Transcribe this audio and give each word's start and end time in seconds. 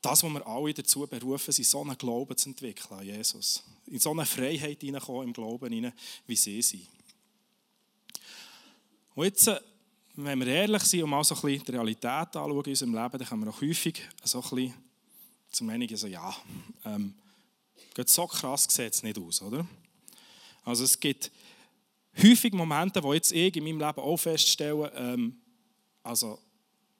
das, 0.00 0.22
was 0.22 0.32
wir 0.32 0.46
alle 0.46 0.74
dazu 0.74 1.06
berufen 1.06 1.52
sind, 1.52 1.66
so 1.66 1.82
einen 1.82 1.96
Glauben 1.98 2.36
zu 2.36 2.48
entwickeln 2.48 2.98
an 2.98 3.04
Jesus. 3.04 3.62
In 3.86 3.98
so 3.98 4.10
eine 4.12 4.24
Freiheit 4.24 4.80
hineinkommen 4.80 5.28
im 5.28 5.32
Glauben, 5.32 5.72
hinein, 5.72 5.92
wie 6.26 6.36
sie 6.36 6.62
sind. 6.62 6.86
Und 9.14 9.24
jetzt, 9.24 9.48
äh, 9.48 9.60
wenn 10.16 10.38
wir 10.40 10.46
ehrlich 10.46 10.82
sind 10.84 11.02
und 11.02 11.10
mal 11.10 11.24
so 11.24 11.34
ein 11.34 11.40
bisschen 11.40 11.64
die 11.64 11.72
Realität 11.72 12.04
anschauen 12.06 12.64
in 12.64 12.70
unserem 12.70 12.94
Leben, 12.94 13.18
dann 13.18 13.28
können 13.28 13.44
wir 13.44 13.50
auch 13.50 13.60
häufig 13.60 14.00
so 14.24 14.38
ein 14.42 14.50
bisschen 14.50 14.74
zum 15.50 15.66
Meinung 15.66 15.88
so, 15.96 16.06
ja, 16.06 16.34
ähm, 16.84 17.14
so 18.06 18.26
krass 18.26 18.66
sieht 18.70 18.94
es 18.94 19.02
nicht 19.02 19.18
aus, 19.18 19.42
oder? 19.42 19.66
Also 20.64 20.84
es 20.84 20.98
gibt 20.98 21.30
häufig 22.16 22.52
Momente, 22.52 23.02
wo 23.02 23.12
jetzt 23.12 23.32
ich 23.32 23.54
in 23.56 23.64
meinem 23.64 23.80
Leben 23.80 24.00
auch 24.00 24.16
feststelle, 24.16 24.90
ähm, 24.94 25.36
also 26.02 26.38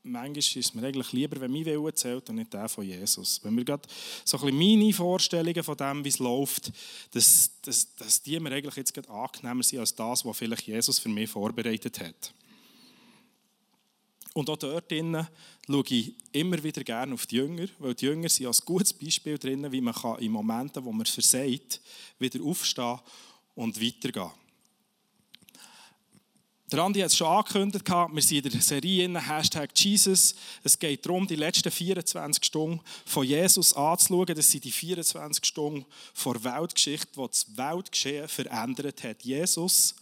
manchmal 0.03 0.39
ist 0.39 0.75
mir 0.75 0.87
eigentlich 0.87 1.12
lieber, 1.12 1.41
wenn 1.41 1.51
mein 1.51 1.64
Wille 1.64 1.95
zählt 1.95 2.29
und 2.30 2.37
nicht 2.37 2.53
der 2.53 2.69
von 2.69 2.85
Jesus. 2.85 3.41
Wenn 3.43 3.57
wir 3.57 3.64
gerade 3.64 3.89
so 4.25 4.39
ein 4.39 4.43
bisschen 4.43 4.59
meine 4.59 4.93
Vorstellungen 4.93 5.62
von 5.62 5.77
dem, 5.77 6.05
wie 6.05 6.09
es 6.09 6.19
läuft, 6.19 6.73
dass, 7.12 7.51
dass, 7.62 7.95
dass 7.97 8.23
die 8.23 8.38
mir 8.41 8.52
eigentlich 8.52 8.77
jetzt 8.77 8.95
gerade 8.95 9.10
angenehmer 9.10 9.62
sind 9.62 9.80
als 9.80 9.95
das, 9.95 10.24
was 10.24 10.37
vielleicht 10.37 10.66
Jesus 10.66 10.98
für 10.98 11.09
mich 11.09 11.30
vorbereitet 11.30 12.01
hat. 12.01 12.34
Und 14.33 14.48
auch 14.48 14.57
dort 14.57 14.91
drinnen 14.91 15.27
schaue 15.66 15.84
ich 15.88 16.15
immer 16.32 16.62
wieder 16.62 16.85
gerne 16.85 17.15
auf 17.15 17.27
die 17.27 17.37
Jünger, 17.37 17.66
weil 17.79 17.95
die 17.95 18.07
Jünger 18.07 18.29
sind 18.29 18.46
als 18.46 18.65
gutes 18.65 18.93
Beispiel 18.93 19.37
drin, 19.38 19.71
wie 19.73 19.80
man 19.80 19.95
in 20.21 20.30
Momenten, 20.30 20.85
wo 20.85 20.93
man 20.93 21.07
versagt, 21.07 21.80
wieder 22.19 22.43
aufstehen 22.45 23.01
und 23.55 23.80
weitergehen. 23.80 24.30
Der 26.70 26.79
Andi 26.84 27.01
hat 27.01 27.09
es 27.09 27.16
schon 27.16 27.27
angekündigt, 27.27 27.88
wir 27.88 28.23
sind 28.23 28.47
in 28.47 28.52
der 28.52 28.60
Serie 28.60 29.20
Hashtag 29.20 29.70
Jesus. 29.74 30.37
Es 30.62 30.79
geht 30.79 31.05
darum, 31.05 31.27
die 31.27 31.34
letzten 31.34 31.69
24 31.69 32.45
Stunden 32.45 32.80
von 33.05 33.27
Jesus 33.27 33.73
anzuschauen. 33.74 34.37
Das 34.37 34.48
sind 34.48 34.62
die 34.62 34.70
24 34.70 35.45
Stunden 35.45 35.84
vor 36.15 36.45
Weltgeschichte, 36.45 37.09
die 37.16 37.26
das 37.26 37.57
Weltgeschehen 37.57 38.29
verändert 38.29 39.02
hat. 39.02 39.24
Jesus, 39.24 39.96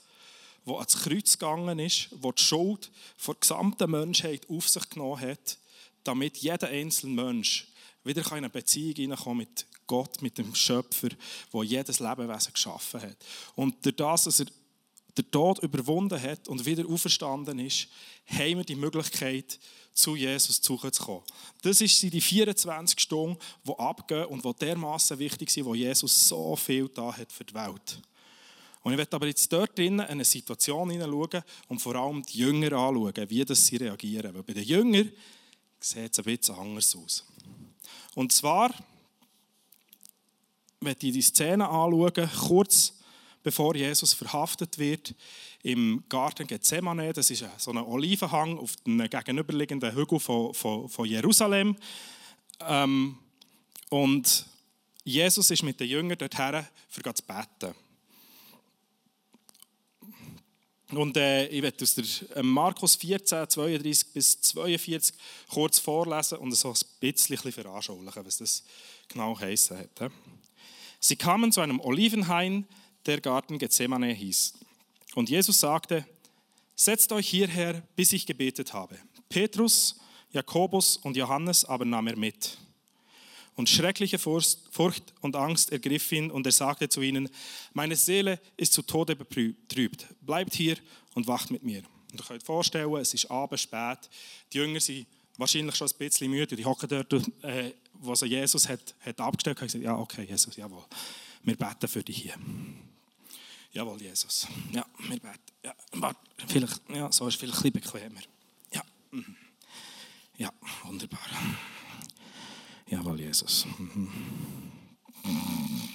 der 0.67 0.75
ans 0.75 0.99
Kreuz 0.99 1.39
gegangen 1.39 1.79
ist, 1.79 2.11
der 2.13 2.33
die 2.33 2.43
Schuld 2.43 2.91
der 3.27 3.35
gesamten 3.35 3.91
Menschheit 3.91 4.47
auf 4.51 4.69
sich 4.69 4.91
genommen 4.91 5.23
hat, 5.23 5.57
damit 6.05 6.37
jeder 6.37 6.69
einzelne 6.69 7.15
Mensch 7.15 7.69
wieder 8.05 8.21
in 8.27 8.33
eine 8.33 8.51
Beziehung 8.51 8.95
hineinkommen 8.95 9.39
mit 9.39 9.67
Gott, 9.87 10.21
mit 10.21 10.37
dem 10.37 10.55
Schöpfer, 10.55 11.09
der 11.51 11.63
jedes 11.63 11.99
Lebewesen 11.99 12.53
geschaffen 12.53 13.01
hat. 13.01 13.17
Und 13.55 13.83
durch 13.87 13.97
das, 13.97 14.25
dass 14.25 14.41
er 14.41 14.47
den 15.19 15.31
Tod 15.31 15.59
überwunden 15.63 16.21
hat 16.21 16.49
und 16.49 16.65
wieder 16.65 16.89
auferstanden 16.89 17.59
ist, 17.59 17.89
haben 18.27 18.59
wir 18.59 18.65
die 18.65 18.77
Möglichkeit, 18.77 19.59
zu 19.93 20.15
Jesus 20.15 20.61
zu 20.61 20.77
kommen. 20.77 21.23
Das 21.63 21.79
sind 21.79 22.13
die 22.13 22.21
24 22.21 23.01
Stunden, 23.01 23.37
die 23.65 23.73
abgehen 23.79 24.27
und 24.27 24.45
die 24.45 24.55
dermaßen 24.55 25.19
wichtig 25.19 25.51
sind, 25.51 25.65
wo 25.65 25.75
Jesus 25.75 26.29
so 26.29 26.55
viel 26.55 26.89
da 26.89 27.17
hat 27.17 27.33
für 27.33 27.45
die 27.45 27.55
Welt. 27.55 28.01
Und 28.83 28.93
ich 28.93 28.99
werde 28.99 29.17
aber 29.17 29.27
jetzt 29.27 29.53
dort 29.53 29.77
drinnen 29.77 30.01
eine 30.01 30.25
Situation 30.25 30.91
hineinschauen 30.91 31.43
und 31.69 31.81
vor 31.81 31.97
allem 31.97 32.23
die 32.23 32.39
Jünger 32.39 32.73
anschauen, 32.73 33.29
wie 33.29 33.45
das 33.45 33.67
sie 33.67 33.77
reagieren. 33.77 34.33
Weil 34.33 34.45
bei 34.45 34.53
den 34.53 34.65
Jüngern 34.65 35.11
sieht 35.81 36.13
es 36.13 36.19
ein 36.19 36.25
bisschen 36.25 36.55
anders 36.55 36.97
aus. 36.97 37.25
Und 38.15 38.33
zwar, 38.33 38.73
wenn 40.81 40.93
ich 40.93 41.13
die 41.13 41.23
Szene 41.23 41.69
anschauen, 41.69 42.31
kurz 42.47 42.98
bevor 43.49 43.75
Jesus 43.75 44.13
verhaftet 44.13 44.77
wird, 44.77 45.15
im 45.63 46.05
Garten 46.11 46.47
Gethsemane. 46.47 47.15
Das 47.15 47.31
ist 47.31 47.47
so 47.57 47.71
ein 47.71 47.79
Olivenhang 47.79 48.59
auf 48.59 48.77
dem 48.85 48.99
gegenüberliegenden 49.09 49.95
Hügel 49.95 50.21
von, 50.21 50.53
von, 50.53 50.87
von 50.87 51.07
Jerusalem. 51.09 51.75
Ähm, 52.61 53.17
und 53.89 54.45
Jesus 55.03 55.51
ist 55.51 55.63
mit 55.63 55.81
den 55.81 55.89
Jüngern 55.89 56.19
dorthin, 56.19 56.63
für 56.91 57.15
zu 57.15 57.23
beten. 57.23 57.75
Und 60.91 61.17
äh, 61.17 61.47
ich 61.47 61.63
werde 61.63 61.83
aus 61.83 61.95
der 61.95 62.37
äh, 62.37 62.43
Markus 62.43 62.97
14, 62.97 63.49
32 63.49 64.13
bis 64.13 64.43
42 64.43 65.15
kurz 65.49 65.79
vorlesen 65.79 66.37
und 66.37 66.53
so 66.53 66.71
ein 66.71 66.77
bisschen 67.01 67.51
veranschaulichen, 67.51 68.27
was 68.27 68.37
das 68.37 68.63
genau 69.09 69.41
heißen 69.41 69.79
hat. 69.79 70.13
Sie 71.01 71.17
kamen 71.17 71.51
zu 71.51 71.63
einem 71.63 71.81
Olivenhain, 71.81 72.67
der 73.09 73.21
Garten 73.23 73.59
Gethsemane 73.59 74.13
hieß. 74.13 74.53
Und 75.15 75.31
Jesus 75.31 75.59
sagte, 75.59 76.07
setzt 76.77 77.11
euch 77.11 77.27
hierher, 77.27 77.83
bis 77.97 78.13
ich 78.13 78.27
gebetet 78.27 78.75
habe. 78.75 78.99
Petrus, 79.31 79.97
Jakobus 80.31 80.99
und 80.99 81.17
Johannes 81.17 81.65
aber 81.65 81.87
nahm 81.87 82.07
er 82.07 82.17
mit. 82.17 82.59
Und 83.57 83.69
schreckliche 83.69 84.19
Furcht 84.19 85.15
und 85.21 85.35
Angst 85.35 85.73
ergriff 85.73 86.13
ihn 86.13 86.31
und 86.31 86.47
er 86.47 86.53
sagte 86.53 86.89
zu 86.89 87.01
ihnen, 87.01 87.29
meine 87.73 87.97
Seele 87.97 88.39
ist 88.57 88.73
zu 88.75 88.83
Tode 88.83 89.17
betrübt, 89.17 90.07
bleibt 90.21 90.55
hier 90.55 90.77
und 91.15 91.27
wacht 91.27 91.51
mit 91.51 91.65
mir. 91.65 91.83
Und 92.13 92.21
ihr 92.21 92.25
könnt 92.27 92.43
euch 92.43 92.47
vorstellen, 92.47 92.95
es 92.97 93.15
ist 93.15 93.31
abends 93.31 93.63
spät, 93.63 93.99
die 94.53 94.59
Jünger 94.59 94.79
sind 94.79 95.07
wahrscheinlich 95.39 95.75
schon 95.75 95.89
ein 95.89 95.99
bisschen 95.99 96.31
müde, 96.31 96.55
die 96.55 96.65
hocken 96.65 96.89
dort, 96.89 97.13
äh, 97.43 97.73
wo 97.95 98.15
sie 98.15 98.27
Jesus 98.27 98.69
hat, 98.69 98.95
hat 99.01 99.19
abgestellt 99.19 99.61
hat, 99.61 99.67
gesagt, 99.67 99.83
ja 99.83 99.97
okay, 99.97 100.25
Jesus, 100.25 100.55
jawohl, 100.57 100.85
wir 101.43 101.57
beten 101.57 101.89
für 101.89 102.05
dich 102.05 102.19
hier. 102.23 102.35
Jawohl, 103.73 104.01
Jesus. 104.01 104.47
Ja, 104.73 104.87
wir 104.99 105.21
beten. 105.21 105.39
Ja, 105.65 105.75
warte, 105.93 106.21
vielleicht, 106.47 106.81
ja, 106.91 107.13
so 107.13 107.27
ist 107.27 107.35
es 107.35 107.41
vielleicht 107.41 107.65
ein 107.65 107.73
bisschen 107.73 108.01
bequemer. 108.01 108.21
Ja, 108.73 108.83
mhm. 109.11 109.37
ja, 110.37 110.53
wunderbar. 110.85 111.21
Jawohl, 112.87 113.21
Jesus. 113.21 113.67
Mhm. 113.79 114.11
Mhm. 115.23 115.89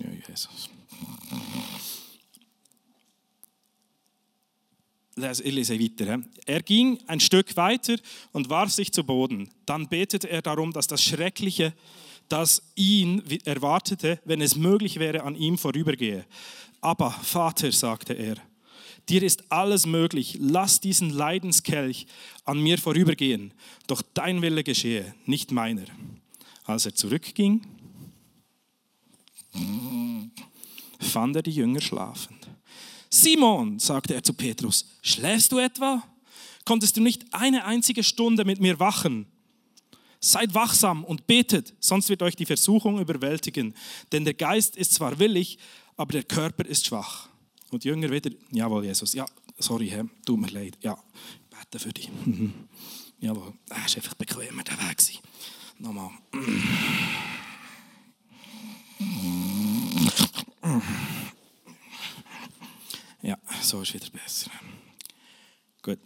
Ja, 0.00 0.10
Jesus. 0.28 0.70
Ich 5.16 5.52
lese 5.52 5.80
weiter. 5.80 6.22
Er 6.44 6.62
ging 6.62 6.98
ein 7.06 7.20
Stück 7.20 7.56
weiter 7.56 7.96
und 8.32 8.50
warf 8.50 8.70
sich 8.70 8.92
zu 8.92 9.02
Boden. 9.02 9.48
Dann 9.64 9.88
betete 9.88 10.28
er 10.28 10.42
darum, 10.42 10.72
dass 10.72 10.86
das 10.86 11.02
Schreckliche 11.02 11.72
das 12.28 12.62
ihn 12.74 13.22
erwartete, 13.44 14.20
wenn 14.24 14.40
es 14.40 14.56
möglich 14.56 14.98
wäre, 14.98 15.22
an 15.22 15.36
ihm 15.36 15.58
vorübergehe. 15.58 16.24
Aber 16.80 17.10
Vater, 17.10 17.72
sagte 17.72 18.14
er, 18.14 18.36
dir 19.08 19.22
ist 19.22 19.50
alles 19.50 19.86
möglich, 19.86 20.36
lass 20.40 20.80
diesen 20.80 21.10
Leidenskelch 21.10 22.06
an 22.44 22.60
mir 22.60 22.78
vorübergehen, 22.78 23.52
doch 23.86 24.02
dein 24.14 24.42
Wille 24.42 24.64
geschehe, 24.64 25.14
nicht 25.24 25.52
meiner. 25.52 25.84
Als 26.64 26.86
er 26.86 26.94
zurückging, 26.94 27.62
fand 31.00 31.36
er 31.36 31.42
die 31.42 31.52
Jünger 31.52 31.80
schlafend. 31.80 32.48
Simon, 33.08 33.78
sagte 33.78 34.14
er 34.14 34.22
zu 34.22 34.34
Petrus, 34.34 34.86
schläfst 35.02 35.52
du 35.52 35.58
etwa? 35.58 36.02
Konntest 36.64 36.96
du 36.96 37.00
nicht 37.00 37.22
eine 37.32 37.64
einzige 37.64 38.02
Stunde 38.02 38.44
mit 38.44 38.60
mir 38.60 38.80
wachen? 38.80 39.26
Seid 40.20 40.54
wachsam 40.54 41.04
und 41.04 41.26
betet, 41.26 41.74
sonst 41.80 42.08
wird 42.08 42.22
euch 42.22 42.36
die 42.36 42.46
Versuchung 42.46 43.00
überwältigen. 43.00 43.74
Denn 44.12 44.24
der 44.24 44.34
Geist 44.34 44.76
ist 44.76 44.94
zwar 44.94 45.18
willig, 45.18 45.58
aber 45.96 46.12
der 46.12 46.24
Körper 46.24 46.64
ist 46.64 46.86
schwach. 46.86 47.28
Und 47.70 47.84
die 47.84 47.88
Jünger 47.88 48.10
wieder, 48.10 48.30
jawohl, 48.50 48.84
Jesus, 48.84 49.12
ja, 49.12 49.26
sorry, 49.58 49.88
Herr, 49.88 50.06
tut 50.24 50.40
mir 50.40 50.48
leid, 50.48 50.78
ja, 50.80 50.96
bete 51.50 51.78
für 51.78 51.92
dich. 51.92 52.10
Mhm. 52.24 52.52
Jawohl, 53.18 53.54
das 53.68 53.78
war 53.78 53.96
einfach 53.96 54.14
bequemer 54.14 54.62
der 54.62 54.78
Weg. 54.78 55.20
Nochmal. 55.78 56.10
Ja, 63.22 63.38
so 63.60 63.82
ist 63.82 63.94
wieder 63.94 64.10
besser. 64.10 64.50
Gut. 65.82 65.98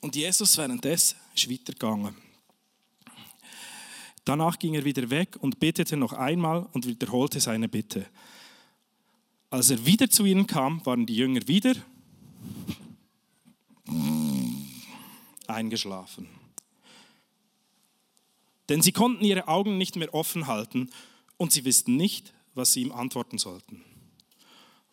Und 0.00 0.16
Jesus 0.16 0.56
währenddessen 0.56 1.16
ist 1.34 1.50
weitergegangen. 1.50 2.27
Danach 4.28 4.58
ging 4.58 4.74
er 4.74 4.84
wieder 4.84 5.08
weg 5.08 5.38
und 5.40 5.58
betete 5.58 5.96
noch 5.96 6.12
einmal 6.12 6.68
und 6.74 6.86
wiederholte 6.86 7.40
seine 7.40 7.66
Bitte. 7.66 8.04
Als 9.48 9.70
er 9.70 9.86
wieder 9.86 10.10
zu 10.10 10.26
ihnen 10.26 10.46
kam, 10.46 10.84
waren 10.84 11.06
die 11.06 11.16
Jünger 11.16 11.48
wieder 11.48 11.74
eingeschlafen. 15.46 16.28
Denn 18.68 18.82
sie 18.82 18.92
konnten 18.92 19.24
ihre 19.24 19.48
Augen 19.48 19.78
nicht 19.78 19.96
mehr 19.96 20.12
offen 20.12 20.46
halten 20.46 20.90
und 21.38 21.52
sie 21.52 21.64
wussten 21.64 21.96
nicht, 21.96 22.34
was 22.54 22.74
sie 22.74 22.82
ihm 22.82 22.92
antworten 22.92 23.38
sollten. 23.38 23.82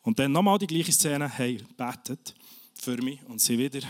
Und 0.01 0.17
dann 0.17 0.31
nochmal 0.31 0.59
die 0.59 0.67
gleiche 0.67 0.93
Szene, 0.93 1.27
hey, 1.27 1.61
betet 1.75 2.33
für 2.73 2.95
mich 3.03 3.21
und 3.25 3.41
sie 3.41 3.59
wieder. 3.59 3.85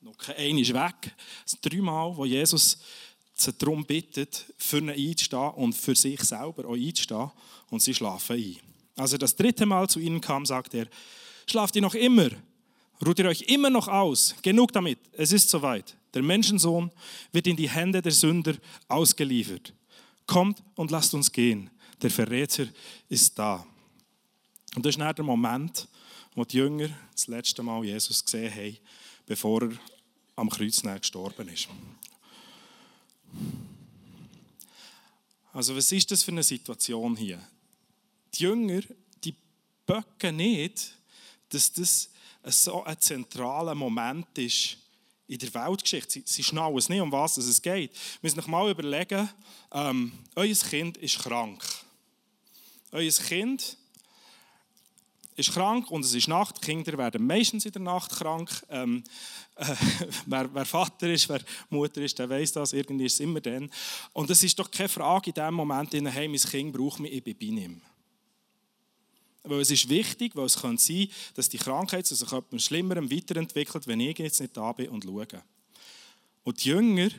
Noch 0.00 0.18
kein 0.18 0.58
ist 0.58 0.74
weg. 0.74 1.14
Das 1.44 1.60
dreimal, 1.60 2.16
wo 2.16 2.24
Jesus 2.24 2.78
sie 3.34 3.52
darum 3.52 3.84
bittet, 3.84 4.52
für 4.56 4.78
ihn 4.78 4.90
einzustehen 4.90 5.50
und 5.50 5.74
für 5.74 5.94
sich 5.94 6.20
selber 6.22 6.66
auch 6.66 6.74
einzustehen 6.74 7.30
und 7.70 7.82
sie 7.82 7.94
schlafen 7.94 8.36
ein. 8.36 8.56
Als 8.96 9.12
er 9.12 9.18
das 9.18 9.34
dritte 9.34 9.66
Mal 9.66 9.88
zu 9.88 9.98
ihnen 9.98 10.20
kam, 10.20 10.46
sagt 10.46 10.74
er, 10.74 10.86
schlaft 11.46 11.74
ihr 11.76 11.82
noch 11.82 11.94
immer? 11.94 12.30
Ruht 13.04 13.18
ihr 13.18 13.26
euch 13.26 13.42
immer 13.42 13.70
noch 13.70 13.88
aus? 13.88 14.34
Genug 14.42 14.72
damit, 14.72 14.98
es 15.12 15.32
ist 15.32 15.50
soweit. 15.50 15.96
Der 16.14 16.22
Menschensohn 16.22 16.90
wird 17.32 17.46
in 17.48 17.56
die 17.56 17.68
Hände 17.68 18.00
der 18.00 18.12
Sünder 18.12 18.54
ausgeliefert. 18.88 19.74
Kommt 20.26 20.62
und 20.76 20.90
lasst 20.90 21.12
uns 21.12 21.32
gehen. 21.32 21.70
Der 22.00 22.10
Verräter 22.10 22.66
ist 23.08 23.38
da. 23.38 23.66
Und 24.76 24.86
das 24.86 24.90
ist 24.90 25.00
dann 25.00 25.14
der 25.14 25.24
Moment, 25.24 25.88
wo 26.34 26.44
die 26.44 26.56
Jünger 26.58 26.88
das 27.12 27.26
letzte 27.26 27.62
Mal 27.62 27.84
Jesus 27.84 28.24
gesehen 28.24 28.52
haben, 28.52 28.78
bevor 29.26 29.62
er 29.62 29.70
am 30.36 30.48
Kreuz 30.48 30.82
gestorben 30.82 31.48
ist. 31.48 31.68
Also 35.52 35.76
was 35.76 35.92
ist 35.92 36.10
das 36.10 36.22
für 36.22 36.32
eine 36.32 36.42
Situation 36.42 37.16
hier? 37.16 37.40
Die 38.34 38.42
Jünger, 38.42 38.82
die 39.22 39.34
böcken 39.86 40.36
nicht, 40.36 40.92
dass 41.48 41.72
das 41.72 42.10
so 42.46 42.82
ein 42.84 43.00
zentraler 43.00 43.74
Moment 43.74 44.36
ist 44.36 44.76
in 45.28 45.38
der 45.38 45.54
Weltgeschichte. 45.54 46.22
Sie, 46.24 46.42
schnallen 46.42 46.76
es 46.76 46.88
nicht, 46.88 47.00
um 47.00 47.12
was 47.12 47.36
es 47.36 47.62
geht. 47.62 47.92
Wir 47.92 48.18
müssen 48.22 48.40
sich 48.40 48.46
mal 48.46 48.70
überlegen, 48.70 49.28
ähm, 49.72 50.12
euer 50.34 50.54
Kind 50.54 50.96
ist 50.98 51.20
krank. 51.20 51.62
Euer 52.90 53.10
Kind 53.10 53.76
ist 55.36 55.52
krank 55.52 55.90
und 55.90 56.04
es 56.04 56.14
ist 56.14 56.28
Nacht. 56.28 56.62
Kinder 56.62 56.96
werden 56.96 57.26
meistens 57.26 57.66
in 57.66 57.72
der 57.72 57.82
Nacht 57.82 58.12
krank. 58.12 58.50
Ähm, 58.68 59.02
äh, 59.56 59.64
wer, 60.26 60.54
wer, 60.54 60.64
Vater 60.64 61.08
ist, 61.08 61.28
wer 61.28 61.40
Mutter 61.70 62.00
ist, 62.02 62.18
der 62.18 62.30
weiß 62.30 62.52
das. 62.52 62.72
Irgendwie 62.72 63.06
ist 63.06 63.14
es 63.14 63.20
immer 63.20 63.40
dann. 63.40 63.70
Und 64.12 64.30
es 64.30 64.42
ist 64.42 64.58
doch 64.58 64.70
keine 64.70 64.88
Frage 64.88 65.30
in 65.30 65.34
dem 65.34 65.54
Moment, 65.54 65.92
hey, 65.92 66.28
mein 66.28 66.38
Kind 66.38 66.72
braucht 66.72 67.00
mich, 67.00 67.12
ich 67.12 67.24
bin 67.24 67.36
bei 67.38 67.62
ihm. 67.62 67.80
Weil 69.42 69.60
es 69.60 69.70
ist 69.70 69.88
wichtig, 69.88 70.34
weil 70.36 70.46
es 70.46 70.60
kann 70.60 70.78
sein, 70.78 71.08
dass 71.34 71.48
die 71.48 71.58
Krankheit 71.58 72.06
sich 72.06 72.32
etwas 72.32 72.64
Schlimmerem 72.64 73.10
weiterentwickelt, 73.10 73.86
wenn 73.86 74.00
ich 74.00 74.18
jetzt 74.18 74.40
nicht 74.40 74.56
da 74.56 74.72
bin 74.72 74.88
und 74.88 75.04
schaue. 75.04 75.26
Und 76.44 76.64
die 76.64 76.68
Jünger 76.68 77.10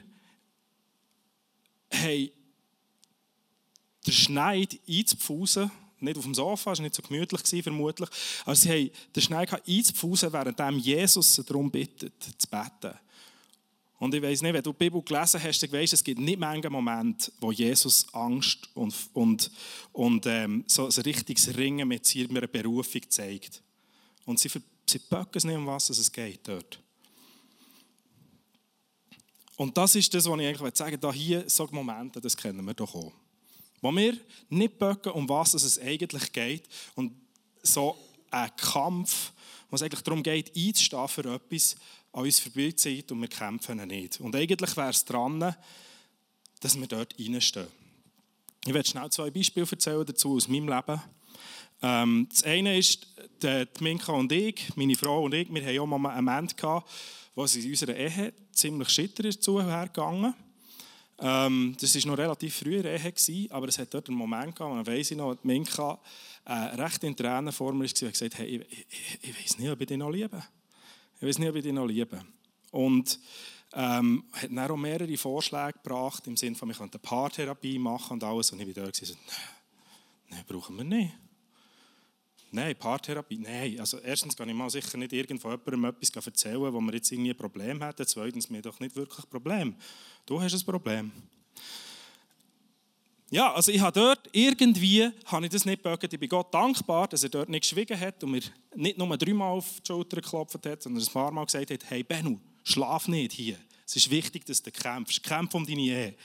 haben 1.92 2.30
den 4.08 4.14
Schneid 4.14 4.80
einzupfusen, 4.88 5.70
nicht 6.06 6.18
auf 6.18 6.24
dem 6.24 6.34
Sofa, 6.34 6.72
es 6.72 6.80
war 6.80 6.84
nicht 6.84 6.96
so 6.96 7.02
gemütlich, 7.02 7.64
vermutlich, 7.64 8.10
aber 8.46 8.56
sie 8.56 8.70
haben 8.70 8.92
den 9.16 9.22
Schneid 9.22 9.52
einzupfusen, 9.68 10.32
während 10.32 10.86
Jesus 10.86 11.36
sie 11.36 11.44
darum 11.44 11.70
bittet, 11.70 12.14
zu 12.38 12.48
beten. 12.48 12.98
Und 13.98 14.14
ich 14.14 14.22
weiß 14.22 14.42
nicht, 14.42 14.54
wenn 14.54 14.64
du 14.64 14.72
die 14.72 14.78
Bibel 14.78 15.02
gelesen 15.02 15.42
hast, 15.42 15.64
dann 15.64 15.72
weißt, 15.72 15.94
es 15.94 16.04
gibt 16.04 16.20
nicht 16.20 16.38
manche 16.38 16.70
Momente, 16.70 17.32
wo 17.40 17.52
Jesus 17.52 18.06
Angst 18.14 18.70
und, 18.74 18.94
und, 19.14 19.50
und 19.94 20.26
ähm, 20.26 20.64
so 20.68 20.86
ein 20.86 20.92
richtiges 20.92 21.56
Ringen 21.56 21.88
mit 21.88 22.06
seiner 22.06 22.48
Berufung 22.48 23.02
zeigt. 23.10 23.64
Und 24.26 24.40
sie, 24.40 24.52
sie 24.86 25.00
packen 25.00 25.38
es 25.38 25.46
nicht, 25.46 25.56
um 25.56 25.66
was 25.66 25.90
es 25.90 26.12
geht 26.12 26.48
dort. 26.48 26.80
Und 29.56 29.78
das 29.78 29.96
ist 29.96 30.14
das, 30.14 30.26
was 30.30 30.40
ich 30.40 30.48
eigentlich 30.48 30.76
sagen 30.76 31.02
will. 31.02 31.14
hier 31.14 31.50
so 31.50 31.68
Momente, 31.72 32.20
das 32.20 32.36
kennen 32.36 32.66
wir 32.66 32.74
doch 32.74 32.94
auch. 32.94 33.14
Wo 33.86 33.92
wir 33.92 34.18
nicht 34.50 34.80
böcken, 34.80 35.12
um 35.12 35.30
was 35.30 35.54
es 35.54 35.80
eigentlich 35.80 36.32
geht. 36.32 36.64
Und 36.96 37.14
so 37.62 37.96
ein 38.32 38.50
Kampf, 38.58 39.32
wo 39.70 39.76
es 39.76 39.84
eigentlich 39.84 40.02
darum 40.02 40.24
geht, 40.24 40.58
einzustehen 40.58 41.08
für 41.08 41.36
etwas, 41.36 41.76
an 42.12 42.24
uns 42.24 42.40
vorbeizieht 42.40 43.12
und 43.12 43.22
wir 43.22 43.28
kämpfen 43.28 43.88
nicht. 43.88 44.20
Und 44.22 44.36
eigentlich 44.36 44.76
wäre 44.76 44.90
es 44.90 45.06
dran, 45.06 45.56
dass 46.62 46.80
wir 46.80 46.88
dort 46.88 47.14
reinstehen. 47.20 47.68
Ich 48.66 48.74
werde 48.74 48.90
schnell 48.90 49.12
zwei 49.12 49.30
Beispiele 49.30 49.68
erzählen 49.70 50.04
dazu 50.04 50.36
aus 50.36 50.48
meinem 50.48 50.68
Leben. 50.68 51.00
Ähm, 51.84 52.28
das 52.28 52.42
eine 52.42 52.80
ist, 52.80 53.06
die 53.44 53.68
Minka 53.82 54.14
und 54.14 54.32
ich, 54.32 54.76
meine 54.76 54.96
Frau 54.96 55.26
und 55.26 55.36
ich, 55.36 55.54
wir 55.54 55.64
hatten 55.64 55.78
auch 55.78 55.86
mal 55.86 56.10
einen 56.10 56.26
Moment 56.26 56.56
wo 57.36 57.44
es 57.44 57.56
in 57.56 57.70
unserer 57.70 57.96
Ehe 57.96 58.34
ziemlich 58.52 58.90
schitter 58.90 59.26
ist. 59.26 59.48
Ähm, 61.20 61.76
das 61.80 61.96
war 61.96 62.12
noch 62.12 62.18
relativ 62.18 62.58
früh 62.58 62.76
in 62.76 62.84
der 62.84 62.94
Ehe, 62.94 63.12
gewesen, 63.12 63.52
aber 63.52 63.68
es 63.68 63.80
hat 63.80 63.94
dort 63.94 64.10
einen 64.10 64.18
Moment 64.18 64.56
gehabt, 64.56 64.88
wo 64.88 64.92
ich 64.92 65.12
noch, 65.12 65.38
Minka 65.44 66.00
äh, 66.44 66.54
recht 66.54 67.04
in 67.04 67.16
Tränen 67.16 67.54
vor 67.54 67.74
mir 67.74 67.86
war 67.86 68.08
und 68.08 68.12
gesagt 68.12 68.38
hey, 68.38 68.58
ich, 68.58 68.88
ich, 68.90 69.20
ich 69.22 69.40
weiß 69.40 69.60
nicht, 69.60 69.70
ob 69.70 69.80
ich 69.80 69.88
dich 69.88 69.98
noch 69.98 70.10
liebe. 70.10 70.44
Ich 71.18 71.28
weiß 71.28 71.40
nicht, 71.40 71.50
ob 71.50 71.56
ich 71.56 71.64
dich 71.64 71.74
noch 71.74 71.86
liebe. 71.86 72.22
Und 72.72 73.20
ähm, 73.74 74.26
hat 74.34 74.50
dann 74.50 74.72
auch 74.72 74.78
mehrere 74.78 75.18
Vorschläge 75.18 75.74
gebracht, 75.74 76.28
im 76.28 76.36
Sinne 76.36 76.56
von, 76.56 76.68
wir 76.68 76.76
könnten 76.76 77.00
Paartherapie 77.00 77.80
machen 77.80 78.14
und 78.14 78.24
alles. 78.24 78.52
Und 78.52 78.60
ich 78.60 78.68
war 78.68 78.74
da 78.74 78.86
und 78.86 78.96
so, 78.96 79.16
nein, 80.30 80.44
brauchen 80.48 80.76
wir 80.76 80.84
nicht. 80.84 81.14
Nein, 82.56 82.74
Paartherapie, 82.78 83.38
nein. 83.38 83.78
Also 83.82 84.00
erstens 84.00 84.36
kann 84.38 84.48
ich 84.48 84.56
mal 84.56 84.70
sicher 84.70 84.98
nicht 84.98 85.12
irgendwo 85.12 85.52
jemandem 85.52 85.86
etwas 85.86 86.26
erzählen, 86.26 86.74
wo 86.74 86.80
wir 86.80 86.94
jetzt 86.94 87.12
irgendwie 87.12 87.32
ein 87.32 87.38
Problem 87.38 87.84
hätten. 87.84 88.08
Zweitens, 88.08 88.50
haben 88.50 88.62
doch 88.62 88.80
nicht 88.80 88.96
wirklich 88.96 89.26
ein 89.26 89.30
Problem. 89.30 89.76
Du 90.26 90.42
hast 90.42 90.54
ein 90.54 90.66
Problem. 90.66 91.12
Ja, 93.30 93.54
also 93.54 93.74
ich 93.74 93.82
habe 93.82 94.00
dort 94.00 94.30
irgendwie, 94.32 95.10
habe 95.26 95.46
ich 95.46 95.52
das 95.52 95.66
nicht 95.66 95.84
gebögt. 95.84 96.14
Ich 96.14 96.18
bin 96.18 96.30
Gott 96.30 96.54
dankbar, 96.54 97.10
dass 97.10 97.24
er 97.24 97.30
dort 97.30 97.50
nicht 97.50 97.64
geschwiegen 97.64 98.00
hat 98.00 98.24
und 98.24 98.32
mir 98.32 98.42
nicht 98.74 98.98
nur 98.98 99.18
dreimal 99.18 99.58
auf 99.58 99.82
die 99.82 99.88
Schulter 99.88 100.22
geklopft 100.22 100.66
hat, 100.66 100.82
sondern 100.82 101.04
ein 101.04 101.12
paar 101.12 101.32
Mal 101.32 101.44
gesagt 101.44 101.72
hat, 101.72 101.90
hey 101.90 102.04
Bennu, 102.04 102.40
schlaf 102.64 103.10
nicht 103.10 103.34
hier. 103.34 103.58
Es 103.86 103.98
ist 103.98 104.10
wichtig, 104.10 104.46
dass 104.46 104.64
du 104.64 104.72
kämpfst. 104.72 105.22
Kämpf 105.22 105.54
um 105.56 105.66
deine 105.66 105.82
Ehe. 105.82 106.16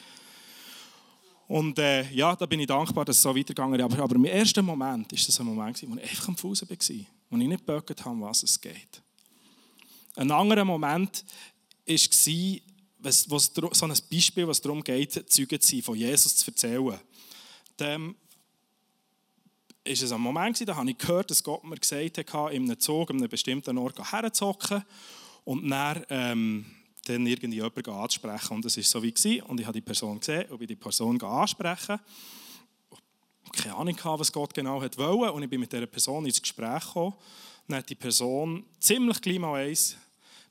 Und 1.50 1.80
äh, 1.80 2.08
ja, 2.12 2.36
da 2.36 2.46
bin 2.46 2.60
ich 2.60 2.68
dankbar, 2.68 3.04
dass 3.04 3.16
es 3.16 3.22
so 3.22 3.34
weitergegangen 3.34 3.80
ist. 3.80 3.84
Aber, 3.84 4.04
aber 4.04 4.14
im 4.14 4.24
ersten 4.24 4.64
Moment 4.64 5.10
war 5.10 5.18
das 5.26 5.40
ein 5.40 5.46
Moment, 5.46 5.82
wo 5.82 5.96
ich 5.96 6.02
einfach 6.02 6.28
am 6.28 6.36
Fuß 6.36 6.62
war, 6.62 6.76
wo 7.28 7.36
ich 7.36 7.48
nicht 7.48 7.66
gebögt 7.66 8.04
habe, 8.04 8.20
was 8.20 8.44
es 8.44 8.60
geht. 8.60 9.02
Ein 10.14 10.30
anderer 10.30 10.64
Moment 10.64 11.24
war, 11.88 11.96
was, 13.00 13.28
was, 13.28 13.52
so 13.72 13.84
ein 13.84 13.92
Beispiel, 14.08 14.46
was 14.46 14.60
darum 14.60 14.84
geht, 14.84 15.28
Zeugen 15.28 15.60
zu 15.60 15.74
sein, 15.74 15.82
von 15.82 15.96
Jesus 15.96 16.36
zu 16.36 16.52
erzählen. 16.52 17.00
Dann 17.76 18.14
ist 19.82 20.02
es 20.02 20.12
ein 20.12 20.20
Moment, 20.20 20.68
da 20.68 20.76
habe 20.76 20.88
ich 20.88 20.98
gehört, 20.98 21.32
dass 21.32 21.42
Gott 21.42 21.64
mir 21.64 21.78
gesagt 21.78 22.32
hat, 22.32 22.52
in 22.52 22.62
einem 22.62 22.78
Zug, 22.78 23.10
an 23.10 23.16
einem 23.16 23.28
bestimmten 23.28 23.76
Ort 23.76 24.12
herzuhocken 24.12 24.84
und 25.42 25.68
dann, 25.68 26.06
ähm, 26.10 26.66
dann 27.12 27.26
irgendwie 27.26 27.56
jemanden 27.56 27.90
anzusprechen. 27.90 28.54
Und 28.54 28.64
das 28.64 28.76
war 28.76 28.84
so 28.84 29.02
wie 29.02 29.12
gewesen. 29.12 29.42
Und 29.42 29.60
ich 29.60 29.66
habe 29.66 29.78
die 29.78 29.84
Person 29.84 30.18
gesehen 30.18 30.50
und 30.50 30.60
ich 30.60 30.68
die 30.68 30.76
Person 30.76 31.20
ansprechen. 31.20 32.00
Keine 33.52 33.74
Ahnung, 33.74 33.96
was 34.04 34.32
Gott 34.32 34.54
genau 34.54 34.80
wollte. 34.80 35.32
Und 35.32 35.42
ich 35.42 35.50
bin 35.50 35.60
mit 35.60 35.72
dieser 35.72 35.86
Person 35.86 36.24
ins 36.24 36.40
Gespräch 36.40 36.84
gekommen. 36.84 37.14
Dann 37.66 37.78
hat 37.78 37.88
die 37.88 37.94
Person 37.94 38.64
ziemlich 38.78 39.20
gleich 39.20 39.38
mal 39.38 39.60
eins 39.60 39.96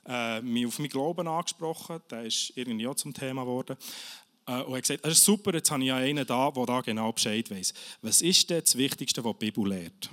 äh, 0.08 0.42
mich 0.42 0.66
auf 0.66 0.80
meinen 0.80 0.90
Glauben 0.90 1.28
angesprochen. 1.28 2.02
Der 2.10 2.24
ist 2.24 2.52
irgendwie 2.56 2.88
auch 2.88 2.96
zum 2.96 3.14
Thema 3.14 3.44
geworden. 3.44 3.78
Äh, 4.48 4.62
und 4.64 4.76
hat 4.76 4.82
gesagt, 4.82 5.06
das 5.06 5.14
ist 5.14 5.24
super, 5.24 5.54
jetzt 5.54 5.70
habe 5.72 5.82
ich 5.84 5.88
ja 5.88 5.98
einen 5.98 6.26
da, 6.26 6.52
der 6.52 6.66
da 6.66 6.82
genau 6.82 7.12
Bescheid 7.12 7.50
weiß. 7.50 7.74
Was 8.02 8.22
ist 8.22 8.50
denn 8.50 8.62
das 8.64 8.76
Wichtigste, 8.76 9.24
was 9.24 9.36
die 9.40 9.52
Bibel 9.52 9.70
lehrt? 9.70 10.10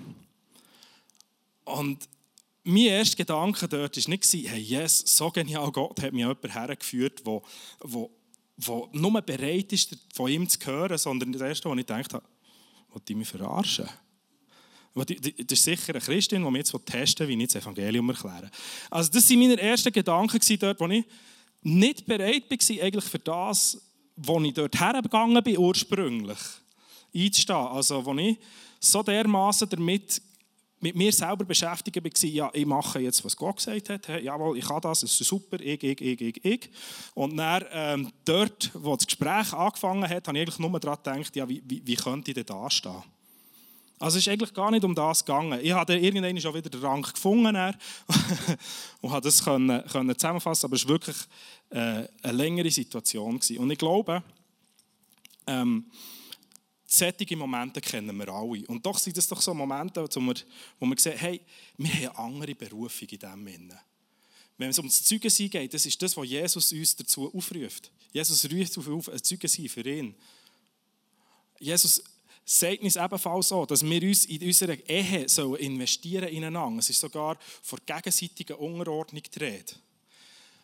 Und 1.65 2.09
mein 2.67 2.87
erster 2.87 3.17
Gedanke 3.17 3.69
dort 3.69 3.97
war 3.97 4.11
nicht, 4.11 4.33
hey, 4.33 4.61
yes, 4.61 5.03
so 5.07 5.31
genial 5.31 5.71
Gott 5.71 6.03
hat 6.03 6.13
mich 6.13 6.21
jemand 6.21 6.53
hergeführt, 6.53 7.25
der, 7.25 7.41
der, 7.85 8.09
der 8.57 8.89
nur 8.93 9.23
bereit 9.23 9.73
ist, 9.73 9.97
von 10.13 10.31
ihm 10.31 10.49
zu 10.49 10.59
hören, 10.67 10.99
sondern 10.99 11.33
das 11.33 11.43
erste, 11.43 11.71
was 11.71 11.79
ich 11.79 11.87
gedacht 11.87 12.15
habe, 12.15 12.27
wollte 12.91 13.13
ich 13.13 13.17
mich 13.17 13.29
verarschen? 13.29 13.89
Das 14.95 15.59
ist 15.59 15.65
sicher 15.65 15.93
eine 15.95 16.01
Christin, 16.01 16.43
die 16.43 16.51
mir 16.51 16.59
jetzt 16.59 16.75
testen 16.87 17.29
will, 17.29 17.39
wie 17.39 17.43
ich 17.43 17.53
das 17.53 17.63
Evangelium 17.63 18.09
erkläre. 18.09 18.51
Also 18.91 19.13
das 19.13 19.29
waren 19.31 19.39
meine 19.39 19.61
ersten 19.61 19.93
Gedanken 19.93 20.41
dort, 20.59 20.81
wo 20.81 20.87
ich 20.89 21.05
nicht 21.63 22.07
bereit 22.07 22.51
war, 22.51 22.85
eigentlich 22.85 23.05
für 23.05 23.19
das, 23.19 23.81
wo 24.17 24.41
ich 24.41 24.55
dort 24.55 24.81
hergegangen 24.81 25.45
bin, 25.45 25.59
ursprünglich 25.59 26.39
einzustehen. 27.15 27.57
Also 27.57 28.05
wo 28.05 28.15
ich 28.15 28.39
so 28.81 29.03
dermaßen 29.03 29.69
damit 29.69 30.23
mit 30.87 30.95
mir 30.95 31.13
selber 31.13 31.45
beschäftigt 31.45 31.97
war, 31.97 32.31
ja, 32.31 32.51
ich 32.53 32.65
mache 32.65 33.01
jetzt, 33.01 33.25
was 33.25 33.37
Gott 33.37 33.57
gesagt 33.57 33.91
hat, 33.91 34.23
jawohl, 34.23 34.57
ich 34.57 34.65
kann 34.65 34.81
das, 34.81 35.03
es 35.03 35.21
ist 35.21 35.27
super, 35.27 35.59
ich, 35.61 35.83
ich, 35.83 36.01
ich, 36.01 36.21
ich, 36.21 36.45
ich. 36.45 36.71
Und 37.15 37.37
dann, 37.37 37.65
ähm, 37.73 38.13
dort, 38.25 38.71
wo 38.73 38.95
das 38.95 39.05
Gespräch 39.05 39.53
angefangen 39.53 40.09
hat, 40.09 40.29
habe 40.29 40.39
ich 40.39 40.43
eigentlich 40.43 40.59
nur 40.61 40.79
daran 40.79 40.99
gedacht, 41.03 41.35
ja, 41.35 41.49
wie, 41.49 41.61
wie, 41.67 41.83
wie 41.85 41.97
könnte 41.97 42.31
ich 42.31 42.37
denn 42.37 42.47
da 42.47 42.71
stehen? 42.71 43.03
Also 43.99 44.19
es 44.19 44.27
ist 44.27 44.33
eigentlich 44.33 44.55
gar 44.55 44.71
nicht 44.71 44.85
um 44.85 44.95
das 44.95 45.25
gegangen. 45.25 45.59
Ich 45.61 45.73
habe 45.73 45.97
irgendwann 45.97 46.41
schon 46.41 46.55
wieder 46.55 46.71
den 46.71 46.81
Rang 46.81 47.03
gefunden 47.03 47.57
und 49.01 49.11
habe 49.11 49.23
das 49.23 49.43
können, 49.43 49.83
können 49.89 50.17
zusammenfassen, 50.17 50.67
aber 50.67 50.77
es 50.77 50.85
war 50.85 50.91
wirklich 50.91 51.17
äh, 51.71 52.05
eine 52.23 52.33
längere 52.33 52.71
Situation. 52.71 53.41
Gewesen. 53.41 53.59
Und 53.59 53.71
ich 53.73 53.79
glaube, 53.79 54.23
ähm, 55.49 55.87
solche 56.87 57.37
Momente 57.37 57.81
kennen 57.81 58.17
wir 58.17 58.29
alle. 58.29 58.67
Und 58.67 58.85
doch 58.85 58.99
sind 58.99 59.19
es 59.19 59.27
doch 59.27 59.41
so 59.41 59.53
Momente, 59.53 60.03
wo 60.03 60.21
wir, 60.21 60.35
wo 60.79 60.87
wir 60.87 60.99
sehen, 60.99 61.19
hey, 61.19 61.41
wir 61.77 61.91
haben 61.91 61.99
eine 61.99 62.19
andere 62.19 62.55
Berufung 62.55 63.09
in 63.09 63.19
diesem 63.19 63.47
Sinne. 63.47 63.81
Wenn 64.59 64.71
es 64.71 64.79
um 64.79 64.87
das 64.87 65.05
Zeugensein 65.05 65.51
geht, 65.51 65.75
das 65.75 65.85
ist 65.85 66.01
das, 66.01 66.17
was 66.17 66.27
Jesus 66.27 66.73
uns 66.73 66.97
dazu 66.97 67.33
aufruft. 67.35 67.91
Jesus 68.13 68.51
ruft 68.51 68.79
auf, 68.79 69.09
ein 69.09 69.23
Zeugensein 69.23 69.69
für 69.69 69.87
ihn. 69.87 70.15
Jesus 71.59 72.03
sagt 72.45 72.83
uns 72.83 72.97
ebenfalls 72.97 73.49
so, 73.49 73.67
dass 73.67 73.83
wir 73.83 74.03
uns 74.03 74.25
in 74.25 74.47
unserer 74.47 74.77
Ehe 74.89 75.29
sollen 75.29 75.57
investieren 75.57 76.29
ineinander. 76.29 76.79
Es 76.79 76.91
ist 76.91 77.01
sogar 77.01 77.37
vor 77.63 77.81
gegenseitiger 77.85 78.59
Unterordnung 78.59 79.23
die 79.23 79.39
Rede. 79.39 79.75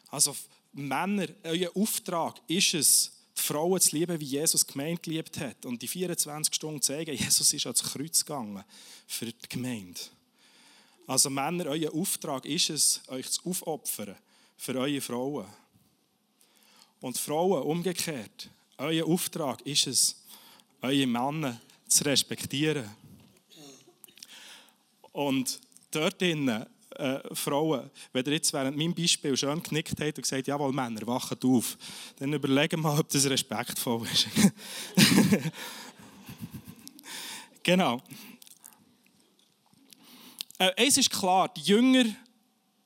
Also 0.09 0.35
Männer, 0.73 1.27
euer 1.43 1.71
Auftrag 1.77 2.41
ist 2.47 2.75
es, 2.75 3.13
Frauen 3.43 3.81
zu 3.81 3.97
lieben, 3.97 4.19
wie 4.21 4.25
Jesus 4.25 4.67
die 4.67 4.73
Gemeinde 4.73 5.01
geliebt 5.01 5.39
hat. 5.39 5.67
Und 5.67 5.83
die 5.83 5.89
24 5.89 6.55
Stunden 6.55 6.83
zeigen, 6.83 7.17
Jesus 7.17 7.53
ist 7.53 7.67
ans 7.67 7.83
Kreuz 7.83 8.25
gegangen 8.25 8.65
für 9.07 9.27
die 9.27 9.49
Gemeinde. 9.49 10.01
Also 11.07 11.31
Männer, 11.31 11.67
euer 11.67 11.93
Auftrag 11.95 12.47
ist 12.47 12.71
es, 12.71 13.01
euch 13.09 13.29
zu 13.31 13.49
aufopfern 13.49 14.17
für 14.57 14.75
eure 14.77 15.01
Frauen. 15.01 15.47
Und 17.01 17.19
Frauen 17.19 17.63
umgekehrt, 17.63 18.49
euer 18.79 19.07
Auftrag 19.07 19.61
ist 19.63 19.87
es, 19.89 20.17
eure 20.81 21.07
Männer 21.07 21.61
zu 21.89 22.05
respektieren. 22.05 22.89
Und 25.13 25.61
dort 25.91 26.21
drinnen, 26.21 26.67
äh, 27.03 27.35
Frauen, 27.35 27.91
wenn 28.13 28.25
ihr 28.27 28.33
jetzt 28.35 28.53
während 28.53 28.77
meinem 28.77 28.95
Beispiel 28.95 29.37
schön 29.37 29.61
genickt 29.61 30.01
habt 30.01 30.19
und 30.19 30.23
gesagt 30.23 30.47
jawohl, 30.47 30.73
Männer, 30.73 31.05
wacht 31.07 31.45
auf, 31.45 31.77
dann 32.17 32.33
überlegen 32.33 32.81
mal, 32.81 32.99
ob 32.99 33.09
das 33.09 33.29
respektvoll 33.29 34.07
ist. 34.07 34.29
genau. 37.63 38.01
Äh, 40.59 40.71
eins 40.77 40.97
ist 40.97 41.11
klar, 41.11 41.49
die 41.49 41.63
Jünger 41.63 42.05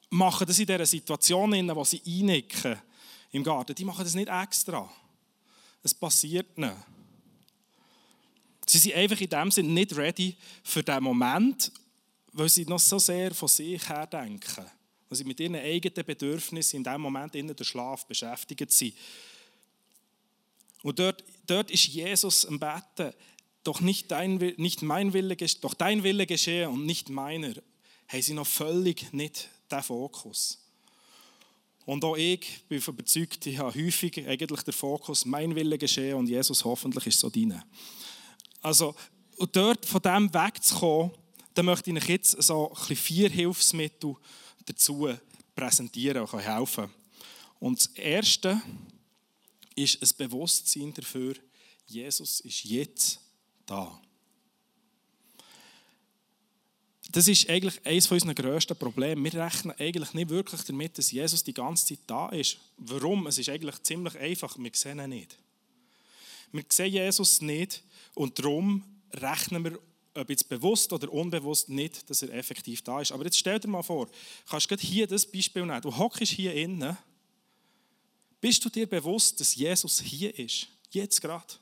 machen 0.08 0.46
das 0.46 0.58
in 0.58 0.66
dieser 0.66 0.87
Situation, 0.87 1.52
in 1.52 1.66
der 1.66 1.85
sie 1.85 2.00
einnicken 2.06 2.80
im 3.32 3.44
Garten. 3.44 3.75
Die 3.75 3.85
machen 3.85 4.04
das 4.04 4.14
nicht 4.14 4.28
extra. 4.28 4.90
Es 5.82 5.92
passiert 5.92 6.56
nicht. 6.56 6.73
Sie 8.66 8.78
sind 8.78 8.94
einfach 8.94 9.20
in 9.20 9.28
dem 9.28 9.50
Sinne 9.50 9.68
nicht 9.68 9.94
ready 9.94 10.37
für 10.64 10.82
den 10.82 11.02
Moment, 11.02 11.70
weil 12.37 12.50
sie 12.50 12.66
noch 12.66 12.78
so 12.78 12.99
sehr 12.99 13.35
von 13.35 13.49
sich 13.49 13.88
her 13.88 14.07
denken. 14.07 14.66
Weil 15.09 15.16
sie 15.16 15.25
mit 15.25 15.40
ihren 15.40 15.57
eigenen 15.57 16.05
Bedürfnissen 16.05 16.76
in 16.76 16.85
dem 16.85 17.00
Moment 17.00 17.35
in 17.35 17.49
der 17.49 17.64
Schlaf 17.64 18.07
beschäftigt 18.07 18.71
sind. 18.71 18.95
Und 20.83 20.99
dort, 20.99 21.25
dort 21.47 21.71
ist 21.71 21.87
Jesus 21.87 22.45
am 22.45 22.61
Betten. 22.61 23.14
Doch 23.64 23.81
nicht, 23.81 24.11
dein, 24.11 24.37
nicht 24.59 24.83
mein 24.83 25.14
Wille, 25.14 25.35
doch 25.62 25.73
dein 25.73 26.02
Wille 26.02 26.26
geschehe 26.26 26.69
und 26.69 26.85
nicht 26.85 27.09
meiner. 27.09 27.55
Haben 28.09 28.23
sie 28.23 28.35
noch 28.35 28.47
völlig 28.47 29.12
nicht 29.14 29.49
den 29.71 29.83
Fokus. 29.83 30.62
Und 31.87 32.05
auch 32.05 32.16
ich 32.16 32.64
bin 32.69 32.83
überzeugt, 32.87 33.47
ich 33.47 33.59
habe 33.59 33.75
häufig 33.83 34.26
eigentlich 34.26 34.62
den 34.62 34.75
Fokus, 34.75 35.25
mein 35.25 35.55
Wille 35.55 35.78
geschehe 35.78 36.14
und 36.14 36.28
Jesus 36.28 36.64
hoffentlich 36.64 37.07
ist 37.07 37.21
so 37.21 37.31
deine. 37.31 37.64
Also, 38.61 38.95
und 39.37 39.57
dort 39.57 39.87
von 39.87 40.02
dem 40.02 40.33
wegzukommen, 40.35 41.12
dann 41.56 41.66
möchte 41.66 41.90
ich 41.90 41.96
euch 41.96 42.08
jetzt 42.08 42.42
so 42.42 42.72
ein 42.88 42.96
vier 42.96 43.30
Hilfsmittel 43.30 44.14
dazu 44.66 45.08
präsentieren 45.54 46.22
und 46.22 46.38
helfen. 46.38 46.90
Und 47.58 47.78
das 47.78 47.86
erste 47.94 48.60
ist 49.75 50.02
ein 50.02 50.10
Bewusstsein 50.18 50.92
dafür, 50.92 51.34
Jesus 51.86 52.40
ist 52.40 52.64
jetzt 52.64 53.20
da. 53.64 54.00
Das 57.12 57.28
ist 57.28 57.48
eigentlich 57.48 57.86
eines 57.86 58.10
unserer 58.10 58.34
grössten 58.34 58.76
Probleme. 58.76 59.32
Wir 59.32 59.44
rechnen 59.44 59.75
eigentlich 59.78 60.12
nicht 60.12 60.28
wirklich 60.28 60.62
damit, 60.62 60.98
dass 60.98 61.12
Jesus 61.12 61.42
die 61.42 61.54
ganze 61.54 61.86
Zeit 61.86 62.00
da 62.06 62.28
ist. 62.30 62.58
Warum? 62.76 63.26
Es 63.28 63.38
ist 63.38 63.48
eigentlich 63.48 63.80
ziemlich 63.82 64.18
einfach. 64.18 64.58
Wir 64.58 64.70
sehen 64.75 64.98
ihn 64.98 65.10
nicht. 65.10 65.38
Wir 66.52 66.64
sehen 66.68 66.92
Jesus 66.92 67.40
nicht 67.40 67.82
und 68.14 68.38
darum 68.38 68.84
rechnen 69.14 69.64
wir 69.64 69.78
ob 70.16 70.30
jetzt 70.30 70.49
bewusst 70.49 70.92
oder 70.92 71.12
unbewusst 71.12 71.68
nicht, 71.68 72.08
dass 72.08 72.23
er 72.23 72.32
effektiv 72.32 72.82
da 72.82 73.00
ist. 73.00 73.12
Aber 73.12 73.25
jetzt 73.25 73.38
stell 73.38 73.58
dir 73.58 73.68
mal 73.68 73.82
vor, 73.82 74.08
kannst 74.49 74.70
du 74.70 74.76
hier 74.76 75.06
das 75.06 75.26
Beispiel 75.26 75.64
nehmen. 75.64 75.82
Du 75.82 75.96
hockst 75.96 76.23
hier 76.23 76.54
innen. 76.54 76.96
Bist 78.40 78.64
du 78.64 78.68
dir 78.68 78.87
bewusst, 78.87 79.40
dass 79.40 79.54
Jesus 79.54 80.00
hier 80.00 80.38
ist? 80.38 80.68
Jetzt 80.90 81.20
gerade. 81.20 81.54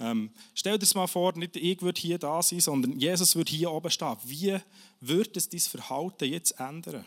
Ähm, 0.00 0.30
stell 0.54 0.72
dir 0.72 0.78
das 0.78 0.94
mal 0.94 1.06
vor, 1.06 1.36
nicht 1.36 1.56
ich 1.56 1.82
würde 1.82 2.00
hier 2.00 2.18
da 2.18 2.42
sein, 2.42 2.60
sondern 2.60 2.98
Jesus 2.98 3.36
würde 3.36 3.50
hier 3.50 3.70
oben 3.70 3.90
stehen. 3.90 4.16
Wie 4.24 4.58
würde 5.00 5.32
es 5.34 5.48
dein 5.48 5.60
Verhalten 5.60 6.24
jetzt 6.24 6.58
ändern? 6.58 7.04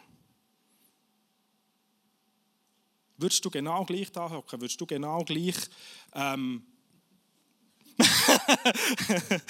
Würdest 3.17 3.43
du 3.43 3.49
genau 3.49 3.83
gleich 3.85 4.11
da 4.11 4.29
hocken? 4.29 4.61
Würdest 4.61 4.79
du 4.79 4.85
genau 4.85 5.23
gleich 5.23 5.55
ähm, 6.13 6.63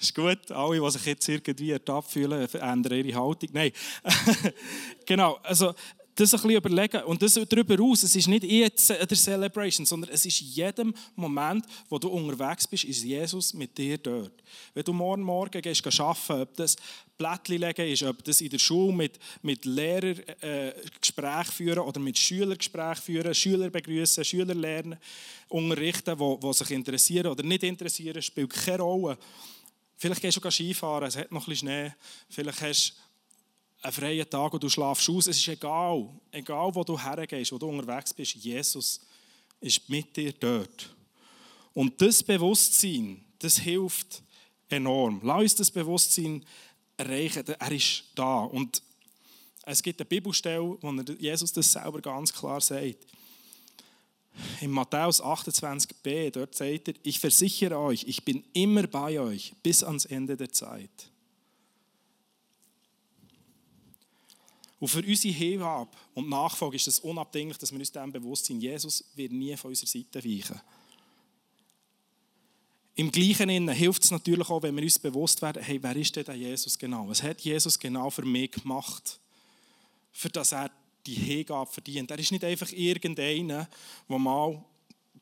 ist 0.00 0.14
gut. 0.14 0.50
Alle, 0.50 0.80
die 0.80 0.90
sich 0.90 1.06
jetzt 1.06 1.28
irgendwie 1.28 1.70
ertappt 1.70 2.10
fühlen, 2.10 2.48
ändern 2.54 2.92
ihre 2.92 3.20
Haltung. 3.20 3.48
Nein. 3.52 3.72
genau. 5.06 5.38
Also, 5.42 5.74
das 6.18 6.34
ein 6.34 6.40
bisschen 6.40 6.56
überlegen. 6.56 7.02
Und 7.04 7.22
das 7.22 7.34
darüber 7.34 7.82
aus, 7.82 8.02
es 8.02 8.16
ist 8.16 8.26
nicht 8.26 8.44
jetzt 8.44 8.90
der 8.90 9.08
Celebration, 9.08 9.86
sondern 9.86 10.10
es 10.12 10.24
ist 10.26 10.40
jedem 10.40 10.92
Moment, 11.14 11.64
wo 11.88 11.98
du 11.98 12.08
unterwegs 12.08 12.66
bist, 12.66 12.84
ist 12.84 13.04
Jesus 13.04 13.54
mit 13.54 13.76
dir 13.78 13.98
dort. 13.98 14.32
Wenn 14.74 14.84
du 14.84 14.92
morgen 14.92 15.22
Morgen 15.22 15.62
gehst, 15.62 15.86
arbeiten, 16.00 16.42
ob 16.42 16.56
das 16.56 16.76
Blättchen 17.16 17.58
legen 17.58 17.86
ist, 17.86 18.02
ob 18.02 18.24
das 18.24 18.40
in 18.40 18.50
der 18.50 18.58
Schule 18.58 18.92
mit, 18.92 19.18
mit 19.42 19.64
Lehrern 19.64 20.18
äh, 20.40 20.72
Gespräche 21.00 21.52
führen 21.52 21.80
oder 21.80 22.00
mit 22.00 22.18
Schülern 22.18 22.58
Gespräche 22.58 23.02
führen, 23.02 23.34
Schüler 23.34 23.70
begrüßen, 23.70 24.24
Schüler 24.24 24.54
lernen, 24.54 24.98
unterrichten, 25.48 26.16
die 26.18 26.52
sich 26.52 26.70
interessieren 26.72 27.28
oder 27.28 27.42
nicht 27.42 27.62
interessieren, 27.62 28.22
spielt 28.22 28.50
keine 28.50 28.82
Rolle. 28.82 29.18
Vielleicht 29.96 30.22
gehst 30.22 30.44
du 30.44 30.50
Skifahren, 30.50 31.08
es 31.08 31.16
hat 31.16 31.32
noch 31.32 31.42
ein 31.42 31.50
bisschen 31.50 31.68
Schnee, 31.68 31.92
vielleicht 32.28 32.62
hast 32.62 32.94
einen 33.82 33.92
freien 33.92 34.28
Tag 34.28 34.52
und 34.52 34.62
du 34.62 34.68
schlafst 34.68 35.08
aus. 35.08 35.26
Es 35.26 35.38
ist 35.38 35.48
egal, 35.48 36.08
egal 36.32 36.74
wo 36.74 36.84
du 36.84 36.98
hergehst, 36.98 37.52
wo 37.52 37.58
du 37.58 37.68
unterwegs 37.68 38.12
bist, 38.12 38.34
Jesus 38.34 39.00
ist 39.60 39.88
mit 39.88 40.16
dir 40.16 40.32
dort. 40.32 40.94
Und 41.74 42.00
das 42.00 42.22
Bewusstsein, 42.22 43.24
das 43.38 43.58
hilft 43.58 44.22
enorm. 44.68 45.20
Lass 45.22 45.42
uns 45.42 45.54
das 45.56 45.70
Bewusstsein 45.70 46.44
erreichen, 46.96 47.44
er 47.46 47.72
ist 47.72 48.04
da. 48.14 48.40
Und 48.40 48.82
es 49.64 49.82
gibt 49.82 50.00
eine 50.00 50.06
Bibelstelle, 50.06 50.76
wo 50.80 50.90
Jesus 51.18 51.52
das 51.52 51.72
selber 51.72 52.00
ganz 52.00 52.32
klar 52.32 52.60
sagt. 52.60 53.06
In 54.60 54.70
Matthäus 54.70 55.22
28b, 55.22 56.30
dort 56.30 56.54
sagt 56.54 56.88
er, 56.88 56.94
ich 57.02 57.18
versichere 57.18 57.78
euch, 57.78 58.04
ich 58.06 58.24
bin 58.24 58.44
immer 58.52 58.86
bei 58.86 59.20
euch 59.20 59.52
bis 59.62 59.82
ans 59.82 60.04
Ende 60.04 60.36
der 60.36 60.50
Zeit. 60.50 61.10
Und 64.80 64.88
für 64.88 65.02
unsere 65.02 65.34
Hingabe 65.34 65.90
und 66.14 66.28
Nachfolge 66.28 66.76
ist 66.76 66.86
es 66.86 67.00
unabdinglich, 67.00 67.58
dass 67.58 67.72
wir 67.72 67.78
uns 67.78 67.90
dem 67.90 68.12
bewusst 68.12 68.46
sind, 68.46 68.60
Jesus 68.60 69.04
wird 69.14 69.32
nie 69.32 69.56
von 69.56 69.70
unserer 69.70 69.88
Seite 69.88 70.24
weichen. 70.24 70.60
Im 72.94 73.10
Gleichen 73.12 73.48
Innen 73.48 73.74
hilft 73.74 74.04
es 74.04 74.10
natürlich 74.10 74.48
auch, 74.48 74.62
wenn 74.62 74.74
wir 74.74 74.82
uns 74.82 74.98
bewusst 74.98 75.40
werden, 75.42 75.62
hey, 75.62 75.80
wer 75.82 75.94
ist 75.94 76.14
denn 76.16 76.34
Jesus 76.34 76.78
genau? 76.78 77.08
Was 77.08 77.22
hat 77.22 77.40
Jesus 77.40 77.78
genau 77.78 78.10
für 78.10 78.24
mich 78.24 78.50
gemacht, 78.52 79.20
für 80.12 80.28
das 80.28 80.52
er 80.52 80.70
die 81.06 81.14
Hingabe 81.14 81.70
verdient? 81.70 82.10
Er 82.10 82.18
ist 82.18 82.32
nicht 82.32 82.44
einfach 82.44 82.70
irgendeiner, 82.72 83.68
der 84.08 84.18
mal 84.18 84.64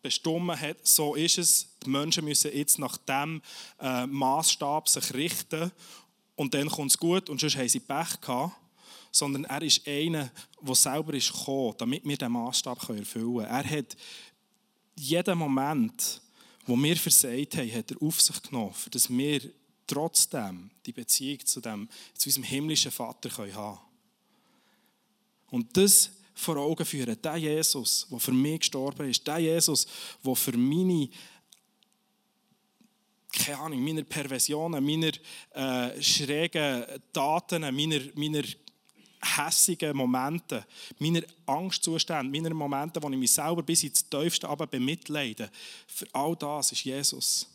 bestimmt 0.00 0.58
hat, 0.60 0.86
so 0.86 1.14
ist 1.14 1.38
es, 1.38 1.68
die 1.84 1.90
Menschen 1.90 2.24
müssen 2.24 2.54
jetzt 2.54 2.78
nach 2.78 2.96
diesem 2.98 3.42
äh, 3.80 4.06
Maßstab 4.06 4.88
sich 4.88 5.12
richten 5.14 5.70
und 6.34 6.54
dann 6.54 6.68
kommt 6.68 6.92
es 6.92 6.98
gut 6.98 7.28
und 7.28 7.40
sonst 7.40 7.56
haben 7.56 7.68
sie 7.68 7.80
Pech 7.80 8.20
gehabt 8.20 8.54
sondern 9.16 9.44
er 9.44 9.62
ist 9.62 9.86
einer, 9.86 10.30
der 10.60 10.74
selber 10.74 11.14
ist 11.14 11.32
gekommen, 11.32 11.74
damit 11.78 12.04
wir 12.04 12.16
diesen 12.16 12.32
Maßstab 12.32 12.88
erfüllen 12.88 13.06
können. 13.34 13.46
Er 13.46 13.70
hat 13.70 13.96
jeden 14.94 15.38
Moment, 15.38 16.20
wo 16.66 16.76
wir 16.76 16.96
versagt 16.96 17.56
haben, 17.56 17.72
hat 17.72 17.90
er 17.90 18.02
auf 18.02 18.20
sich 18.20 18.42
genommen, 18.42 18.74
dass 18.90 19.08
wir 19.08 19.40
trotzdem 19.86 20.70
die 20.84 20.92
Beziehung 20.92 21.44
zu, 21.44 21.60
dem, 21.60 21.88
zu 22.14 22.28
unserem 22.28 22.44
himmlischen 22.44 22.90
Vater 22.90 23.30
haben 23.36 23.52
können. 23.52 23.78
Und 25.50 25.76
das 25.76 26.10
vor 26.34 26.56
Augen 26.56 26.84
führen, 26.84 27.16
der 27.22 27.36
Jesus, 27.36 28.06
der 28.10 28.18
für 28.18 28.32
mich 28.32 28.60
gestorben 28.60 29.08
ist, 29.08 29.26
der 29.26 29.38
Jesus, 29.38 29.86
der 30.24 30.34
für 30.34 30.56
meine 30.56 31.08
keine 33.36 33.58
Ahnung, 33.58 33.84
meiner 33.84 34.02
Perversionen, 34.02 34.82
meiner 34.82 35.12
äh, 35.52 36.02
schrägen 36.02 36.84
Taten, 37.12 37.60
meiner, 37.60 38.00
meiner 38.14 38.42
hässigen 39.20 39.96
Momente, 39.96 40.66
meiner 40.98 41.22
Angstzustände, 41.46 42.30
meiner 42.30 42.54
Momente, 42.54 43.02
wo 43.02 43.08
ich 43.08 43.16
mich 43.16 43.32
selber 43.32 43.62
bis 43.62 43.84
ins 43.84 44.08
Tiefste 44.08 44.48
aber 44.48 44.66
bemitleide, 44.66 45.50
für 45.86 46.06
all 46.12 46.36
das 46.36 46.72
ist 46.72 46.84
Jesus 46.84 47.48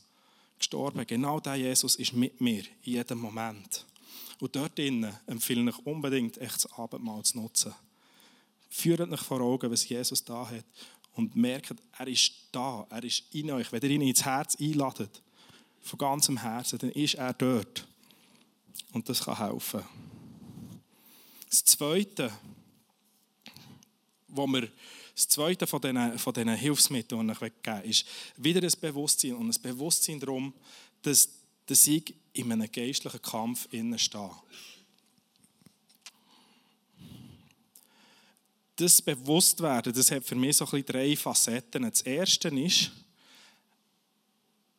gestorben. 0.58 1.06
Genau 1.08 1.40
der 1.40 1.56
Jesus 1.56 1.96
ist 1.96 2.14
mit 2.14 2.40
mir 2.40 2.64
in 2.84 2.94
jedem 2.94 3.20
Moment. 3.20 3.86
Und 4.40 4.56
dort 4.56 4.78
drinnen 4.78 5.16
empfehle 5.28 5.70
ich 5.70 5.86
unbedingt, 5.86 6.38
echt 6.40 6.56
das 6.56 6.74
Abendmahl 6.74 7.24
zu 7.24 7.40
nutzen. 7.40 7.74
Führt 8.70 9.02
euch 9.02 9.22
vor 9.22 9.42
Augen, 9.42 9.72
was 9.72 9.88
Jesus 9.88 10.24
da 10.24 10.50
hat 10.50 10.66
und 11.14 11.36
merkt, 11.36 11.76
er 11.98 12.08
ist 12.08 12.32
da, 12.52 12.86
er 12.90 13.04
ist 13.04 13.24
in 13.32 13.52
euch. 13.52 13.72
Wenn 13.72 13.82
ihr 13.84 13.90
ihn 13.90 14.02
ins 14.02 14.24
Herz 14.24 14.56
einladet, 14.60 15.22
von 15.82 16.00
ganzem 16.00 16.38
Herzen, 16.38 16.80
dann 16.80 16.92
ist 16.92 17.16
er 17.16 17.34
dort. 17.34 17.88
Und 18.94 19.10
das 19.10 19.24
kann 19.24 19.38
helfen. 19.38 19.82
Das 21.52 21.66
Zweite, 21.66 22.32
wo 24.30 24.48
wir 24.48 24.72
das 25.14 25.28
zweite 25.28 25.68
von 25.68 25.82
diesen, 25.82 26.18
von 26.18 26.34
diesen 26.34 26.56
Hilfsmitteln, 26.56 27.28
die 27.28 27.34
ich 27.34 27.42
weggeben 27.42 27.84
ist 27.84 28.06
wieder 28.38 28.64
ein 28.64 28.74
Bewusstsein 28.80 29.34
und 29.34 29.50
ein 29.50 29.62
Bewusstsein 29.62 30.22
darum, 30.22 30.54
dass, 31.02 31.28
dass 31.66 31.86
ich 31.88 32.16
in 32.32 32.54
einem 32.54 32.72
geistlichen 32.72 33.22
Kampf 33.22 33.68
innen 33.72 34.00
stehe. 34.00 34.32
Das 38.78 39.02
Bewusstwerden, 39.02 39.94
das 39.94 40.10
hat 40.10 40.24
für 40.24 40.36
mich 40.36 40.56
so 40.56 40.66
ein 40.72 40.86
drei 40.86 41.18
Facetten. 41.18 41.84
Das 41.84 42.02
erste 42.02 42.48
ist, 42.48 42.92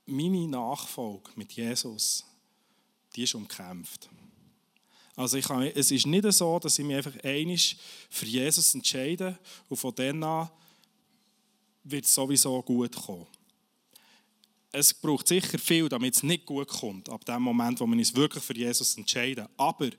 meine 0.07 0.49
Nachfolge 0.49 1.31
mit 1.37 1.53
Jesus, 1.53 2.25
die 3.15 3.25
ist 3.25 3.35
umkämpft. 3.35 4.09
Also 5.23 5.37
ich 5.37 5.47
kann, 5.47 5.63
es 5.63 5.91
ist 5.91 6.07
nicht 6.07 6.33
so, 6.33 6.59
dass 6.59 6.79
ich 6.79 6.85
mich 6.85 6.97
einfach 6.97 7.17
einig 7.23 7.77
für 8.11 8.27
Jesus 8.27 8.75
entscheide 8.75 9.39
und 9.69 9.77
von 9.77 9.95
dann 9.95 10.23
an 10.23 10.51
wird 11.85 12.05
es 12.05 12.15
sowieso 12.15 12.61
gut 12.63 12.95
kommen. 12.95 13.27
Es 14.73 14.93
braucht 14.93 15.29
sicher 15.29 15.59
viel, 15.59 15.89
damit 15.89 16.15
es 16.15 16.23
nicht 16.23 16.47
gut 16.47 16.69
kommt, 16.69 17.09
ab 17.09 17.25
dem 17.25 17.43
Moment, 17.43 17.79
wo 17.79 17.87
wir 17.87 17.97
uns 17.97 18.15
wirklich 18.17 18.43
für 18.43 18.57
Jesus 18.57 18.97
entscheiden. 18.97 19.47
Aber 19.57 19.91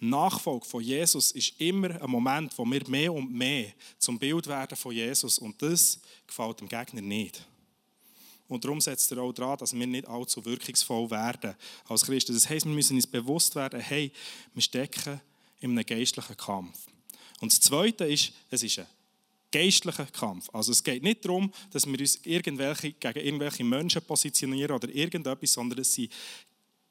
Nachfolge 0.00 0.66
von 0.66 0.82
Jesus 0.82 1.32
ist 1.32 1.60
immer 1.60 2.00
ein 2.00 2.10
Moment, 2.10 2.56
wo 2.56 2.64
wir 2.64 2.88
mehr 2.88 3.12
und 3.12 3.32
mehr 3.32 3.72
zum 3.98 4.18
Bild 4.18 4.46
werden 4.46 4.76
von 4.76 4.94
Jesus 4.94 5.38
und 5.38 5.60
das 5.60 6.00
gefällt 6.26 6.60
dem 6.60 6.68
Gegner 6.68 7.00
nicht. 7.00 7.44
Und 8.48 8.64
darum 8.64 8.80
setzt 8.80 9.12
er 9.12 9.18
auch 9.18 9.32
daran, 9.32 9.58
dass 9.58 9.74
wir 9.74 9.86
nicht 9.86 10.08
allzu 10.08 10.44
wirkungsvoll 10.44 11.10
werden 11.10 11.54
als 11.86 12.04
Christen. 12.04 12.32
Das 12.32 12.48
heisst, 12.48 12.66
wir 12.66 12.74
müssen 12.74 12.96
uns 12.96 13.06
bewusst 13.06 13.54
werden, 13.54 13.78
hey, 13.78 14.10
wir 14.54 14.62
stecken 14.62 15.20
in 15.60 15.72
einem 15.72 15.84
geistlichen 15.84 16.36
Kampf. 16.36 16.86
Und 17.40 17.52
das 17.52 17.60
Zweite 17.60 18.04
ist, 18.04 18.32
es 18.50 18.62
ist 18.62 18.78
ein 18.78 18.86
geistlicher 19.50 20.06
Kampf. 20.06 20.48
Also 20.52 20.72
es 20.72 20.82
geht 20.82 21.02
nicht 21.02 21.24
darum, 21.24 21.52
dass 21.70 21.86
wir 21.86 21.98
uns 21.98 22.20
irgendwelche, 22.24 22.92
gegen 22.92 23.18
irgendwelche 23.18 23.64
Menschen 23.64 24.02
positionieren 24.02 24.76
oder 24.76 24.88
irgendetwas, 24.88 25.52
sondern 25.52 25.80
es 25.80 25.94
sind, 25.94 26.12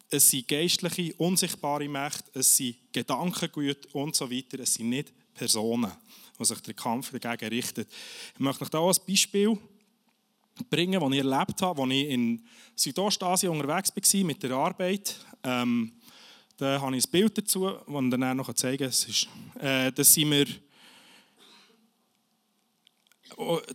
es 0.10 0.30
sind 0.30 0.48
geistliche, 0.48 1.14
unsichtbare 1.16 1.90
Mächte, 1.90 2.40
es 2.40 2.56
sind 2.56 2.78
Gedankengüte 2.94 3.90
und 3.94 4.16
so 4.16 4.30
weiter. 4.32 4.60
Es 4.60 4.76
sind 4.76 4.90
nicht 4.90 5.12
Personen, 5.34 5.92
die 6.40 6.46
sich 6.46 6.60
der 6.60 6.74
Kampf 6.74 7.12
dagegen 7.20 7.50
richtet. 7.50 7.90
Ich 8.34 8.40
möchte 8.40 8.64
euch 8.64 8.70
da 8.70 8.80
ein 8.80 8.96
Beispiel 9.08 9.58
bringen, 10.70 11.00
die 11.00 11.18
ich 11.18 11.26
erlebt 11.26 11.62
habe, 11.62 11.82
als 11.82 11.92
ich 11.92 12.10
in 12.10 12.46
Südostasien 12.76 13.52
unterwegs 13.52 13.92
war 13.96 14.24
mit 14.24 14.44
der 14.44 14.52
Arbeit. 14.52 15.16
Ähm, 15.44 15.92
da 16.58 16.82
habe 16.82 16.98
ich 16.98 17.06
ein 17.06 17.12
Bild 17.12 17.38
dazu, 17.38 17.70
das 17.70 17.82
ich 17.88 18.10
dann 18.10 18.38
noch 18.38 18.54
zeigen 18.54 18.78
kann. 18.78 18.88
Das, 18.88 19.06
ist, 19.06 19.28
äh, 19.60 19.92
das 19.92 20.14
sind 20.14 20.32
wir 20.32 20.48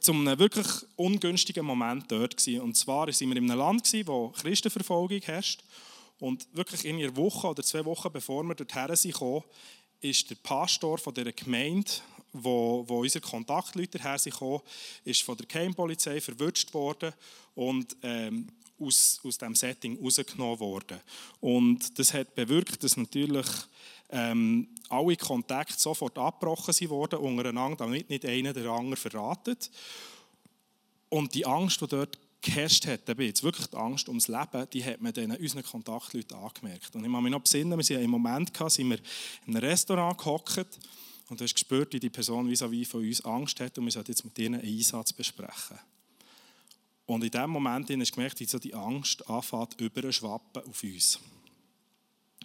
zu 0.00 0.12
einem 0.12 0.38
wirklich 0.38 0.66
ungünstigen 0.96 1.64
Moment 1.64 2.10
dort 2.10 2.36
gewesen. 2.36 2.60
Und 2.60 2.76
zwar 2.76 3.06
waren 3.06 3.30
wir 3.30 3.36
in 3.36 3.50
einem 3.50 3.58
Land, 3.58 3.84
gewesen, 3.84 4.08
wo 4.08 4.28
Christenverfolgung 4.30 5.20
herrscht. 5.20 5.62
Und 6.18 6.46
wirklich 6.52 6.84
in 6.84 6.96
einer 6.96 7.16
Woche 7.16 7.48
oder 7.48 7.62
zwei 7.62 7.84
Wochen 7.84 8.10
bevor 8.12 8.42
wir 8.44 8.54
dorthin 8.54 8.96
sind, 8.96 9.44
ist 10.00 10.30
der 10.30 10.34
Pastor 10.36 10.98
von 10.98 11.14
dieser 11.14 11.32
Gemeinde 11.32 11.90
wo, 12.32 12.84
wo 12.88 13.00
unsere 13.00 13.24
Kontaktleute 13.24 13.98
her 14.02 14.18
sind 14.18 14.34
ist 15.04 15.22
von 15.22 15.36
der 15.36 15.46
Keimpolizei 15.46 16.20
verwünscht 16.20 16.72
worden 16.72 17.12
und 17.54 17.96
ähm, 18.02 18.48
aus, 18.80 19.20
aus 19.22 19.38
diesem 19.38 19.54
Setting 19.54 19.98
rausgenommen 20.02 20.60
worden. 20.60 21.00
Und 21.40 21.98
das 21.98 22.12
hat 22.14 22.34
bewirkt, 22.34 22.82
dass 22.82 22.96
natürlich 22.96 23.46
ähm, 24.10 24.68
alle 24.88 25.16
Kontakte 25.16 25.78
sofort 25.78 26.18
abgebrochen 26.18 26.74
wurden 26.90 27.18
untereinander, 27.18 27.76
damit 27.76 28.10
nicht 28.10 28.26
einer 28.26 28.52
den 28.52 28.66
anderen 28.66 28.96
verratet. 28.96 29.70
Und 31.08 31.34
die 31.34 31.46
Angst, 31.46 31.80
die 31.80 31.86
dort 31.86 32.18
geherrscht 32.40 32.86
hat, 32.86 33.08
jetzt 33.18 33.42
wirklich 33.42 33.68
die 33.68 33.76
Angst 33.76 34.08
ums 34.08 34.28
Leben, 34.28 34.66
die 34.72 34.84
hat 34.84 35.00
man 35.00 35.12
dann 35.12 35.36
unseren 35.36 35.62
Kontaktleuten 35.62 36.36
angemerkt. 36.36 36.94
Und 36.94 37.04
ich 37.04 37.12
kann 37.12 37.22
mich 37.22 37.32
noch 37.32 37.40
besinnen, 37.40 37.78
wir 37.78 37.84
sind 37.84 38.02
im 38.02 38.10
Moment 38.10 38.50
sind 38.68 38.90
wir 38.90 38.98
in 39.46 39.56
einem 39.56 39.64
Restaurant 39.64 40.18
gehockt 40.18 40.78
und 41.32 41.40
du 41.40 41.44
hast 41.44 41.54
gespürt, 41.54 41.94
wie 41.94 41.98
die 41.98 42.10
Person 42.10 42.46
vis-à-vis 42.46 42.86
von 42.86 43.00
uns 43.00 43.24
Angst 43.24 43.58
hat 43.58 43.78
und 43.78 43.86
wir 43.86 43.90
sollten 43.90 44.10
jetzt 44.10 44.22
mit 44.22 44.38
ihnen 44.38 44.60
einen 44.60 44.68
Einsatz 44.68 45.14
besprechen. 45.14 45.78
Und 47.06 47.24
in 47.24 47.30
dem 47.30 47.48
Moment 47.48 47.88
hast 47.88 48.10
du 48.10 48.14
gemerkt, 48.14 48.38
wie 48.40 48.44
so 48.44 48.58
die 48.58 48.74
Angst 48.74 49.26
anfängt, 49.30 49.80
überschwappen 49.80 50.62
auf 50.62 50.82
uns. 50.82 51.18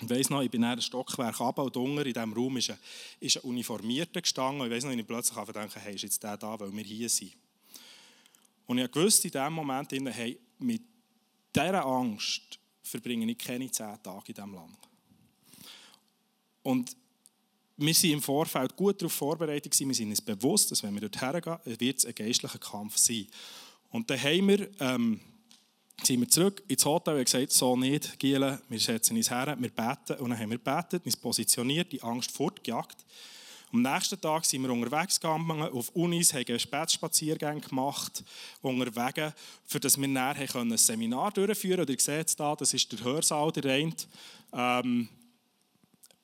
Ich 0.02 0.10
weiss 0.10 0.30
noch, 0.30 0.42
ich 0.42 0.50
bin 0.50 0.64
in 0.64 0.70
einem 0.70 0.80
Stockwerk 0.80 1.38
runter 1.38 1.66
und 1.66 1.76
unten 1.76 1.98
in 1.98 2.14
diesem 2.14 2.32
Raum 2.32 2.56
ist 2.56 2.70
ein, 2.70 2.78
ist 3.20 3.36
ein 3.36 3.50
Uniformierter 3.50 4.22
gestanden. 4.22 4.62
Und 4.62 4.68
ich 4.68 4.74
weiss 4.74 4.86
noch, 4.86 4.92
ich 4.92 5.06
plötzlich 5.06 5.46
denken, 5.46 5.82
hey, 5.82 5.96
ist 5.96 6.04
jetzt 6.04 6.24
der 6.24 6.38
da, 6.38 6.58
weil 6.58 6.74
wir 6.74 6.84
hier 6.86 7.10
sind. 7.10 7.34
Und 8.68 8.78
ich 8.78 8.96
wusste 8.96 9.28
in 9.28 9.34
diesem 9.34 9.52
Moment, 9.52 9.92
hey, 9.92 10.40
mit 10.60 10.82
dieser 11.54 11.86
Angst 11.86 12.58
verbringe 12.84 13.30
ich 13.30 13.38
keine 13.38 13.70
zehn 13.70 14.02
Tage 14.02 14.30
in 14.30 14.34
diesem 14.34 14.54
Land. 14.54 14.78
Und 16.64 16.96
wir 17.78 17.94
sind 17.94 18.12
im 18.12 18.22
Vorfeld 18.22 18.76
gut 18.76 19.02
darauf 19.02 19.14
vorbereitet 19.14 19.80
wir 19.80 19.94
sind 19.94 20.10
uns 20.10 20.22
bewusst, 20.22 20.72
dass 20.72 20.82
wenn 20.82 20.94
wir 20.96 21.02
dort 21.02 21.22
hergehen, 21.22 21.80
wird 21.80 22.00
es 22.00 22.06
ein 22.06 22.16
geistlicher 22.16 22.60
Kampf 22.60 22.98
sein. 22.98 23.28
Und 23.92 24.10
dann 24.10 24.22
haben 24.22 24.48
wir, 24.48 24.70
ähm, 24.80 25.20
sind 26.04 26.20
wir 26.20 26.28
zurück 26.28 26.64
ins 26.68 26.86
Hotel 26.86 27.18
und 27.18 27.26
gesagt, 27.26 27.52
so 27.52 27.76
nicht, 27.76 28.20
Giele, 28.20 28.62
wir 28.68 28.80
setzen 28.80 29.16
uns 29.16 29.30
her, 29.30 29.56
wir 29.60 29.70
beten. 29.70 30.22
Und 30.22 30.32
dann 30.32 30.40
haben 30.40 30.52
wir 30.52 30.58
betet, 30.58 31.06
uns 31.06 31.16
positioniert, 31.16 31.92
die 31.92 32.02
Angst 32.02 32.32
fortgejagt. 32.32 33.06
Am 33.74 33.82
nächsten 33.82 34.20
Tag 34.20 34.46
sind 34.46 34.62
wir 34.62 34.72
unterwegs 34.72 35.20
gegangen, 35.20 35.62
auf 35.62 35.90
Unis, 35.90 36.34
haben 36.34 36.58
Spätspaziergänge 36.58 37.62
gemacht, 37.62 38.24
unterwegs, 38.62 39.34
für 39.66 39.80
das 39.80 40.00
wir 40.00 40.08
nachher 40.08 40.56
ein 40.56 40.78
Seminar 40.78 41.32
durchführen 41.32 41.86
können. 41.86 41.98
Ihr 41.98 42.00
seht 42.00 42.28
es 42.30 42.36
da, 42.36 42.56
das 42.56 42.74
ist 42.74 42.92
der 42.92 43.04
Hörsaal, 43.04 43.52
der 43.52 43.66
rein. 43.66 43.94
Ähm, 44.54 45.10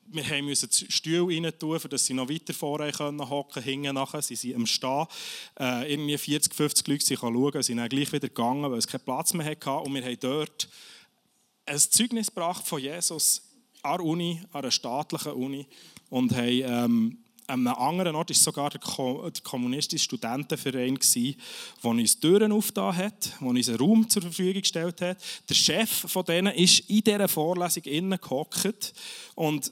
wir 0.07 0.43
mussten 0.43 0.91
Stühle 0.91 1.27
rein 1.27 1.51
tun, 1.59 1.79
damit 1.81 1.99
sie 1.99 2.13
noch 2.13 2.29
weiter 2.29 2.53
vorne 2.53 2.91
können 2.91 3.29
hocken 3.29 3.63
hinten 3.63 3.95
nachher. 3.95 4.21
Sie 4.21 4.35
sind 4.35 4.55
am 4.55 4.65
Stehen. 4.65 5.05
Äh, 5.59 5.93
irgendwie 5.93 6.17
40, 6.17 6.53
50 6.53 6.87
Leute 6.87 7.05
sie 7.05 7.17
schauen, 7.17 7.51
sie 7.53 7.63
sind 7.63 7.77
dann 7.77 7.89
gleich 7.89 8.11
wieder 8.11 8.27
gegangen, 8.27 8.69
weil 8.71 8.77
es 8.77 8.87
keinen 8.87 9.05
Platz 9.05 9.33
mehr 9.33 9.45
hatte. 9.45 9.71
Und 9.71 9.93
wir 9.93 10.03
haben 10.03 10.19
dort 10.19 10.69
ein 11.65 11.79
Zeugnis 11.79 12.27
gebracht 12.27 12.67
von 12.67 12.81
Jesus 12.81 13.41
an 13.81 13.97
der 13.97 14.05
Uni, 14.05 14.41
an 14.51 14.61
einer 14.61 14.71
staatlichen 14.71 15.33
Uni. 15.33 15.67
Und 16.09 16.35
haben 16.35 16.47
ähm, 16.47 17.17
an 17.47 17.67
einem 17.67 17.75
anderen 17.75 18.15
Ort 18.15 18.29
war 18.29 18.35
sogar 18.35 18.69
der, 18.69 18.79
kommunistische 19.43 20.05
Studentenverein, 20.05 20.97
der 21.13 21.35
uns 21.83 22.19
Türen 22.19 22.51
aufgetan 22.51 22.95
hat, 22.95 23.31
der 23.39 23.47
uns 23.47 23.69
einen 23.69 23.77
Raum 23.77 24.09
zur 24.09 24.21
Verfügung 24.21 24.61
gestellt 24.61 25.01
hat. 25.01 25.17
Der 25.49 25.55
Chef 25.55 25.89
von 25.89 26.25
denen 26.25 26.53
ist 26.53 26.89
in 26.89 27.03
dieser 27.03 27.27
Vorlesung 27.27 27.83
innen 27.83 28.19
gehockt 28.19 28.93
und 29.35 29.71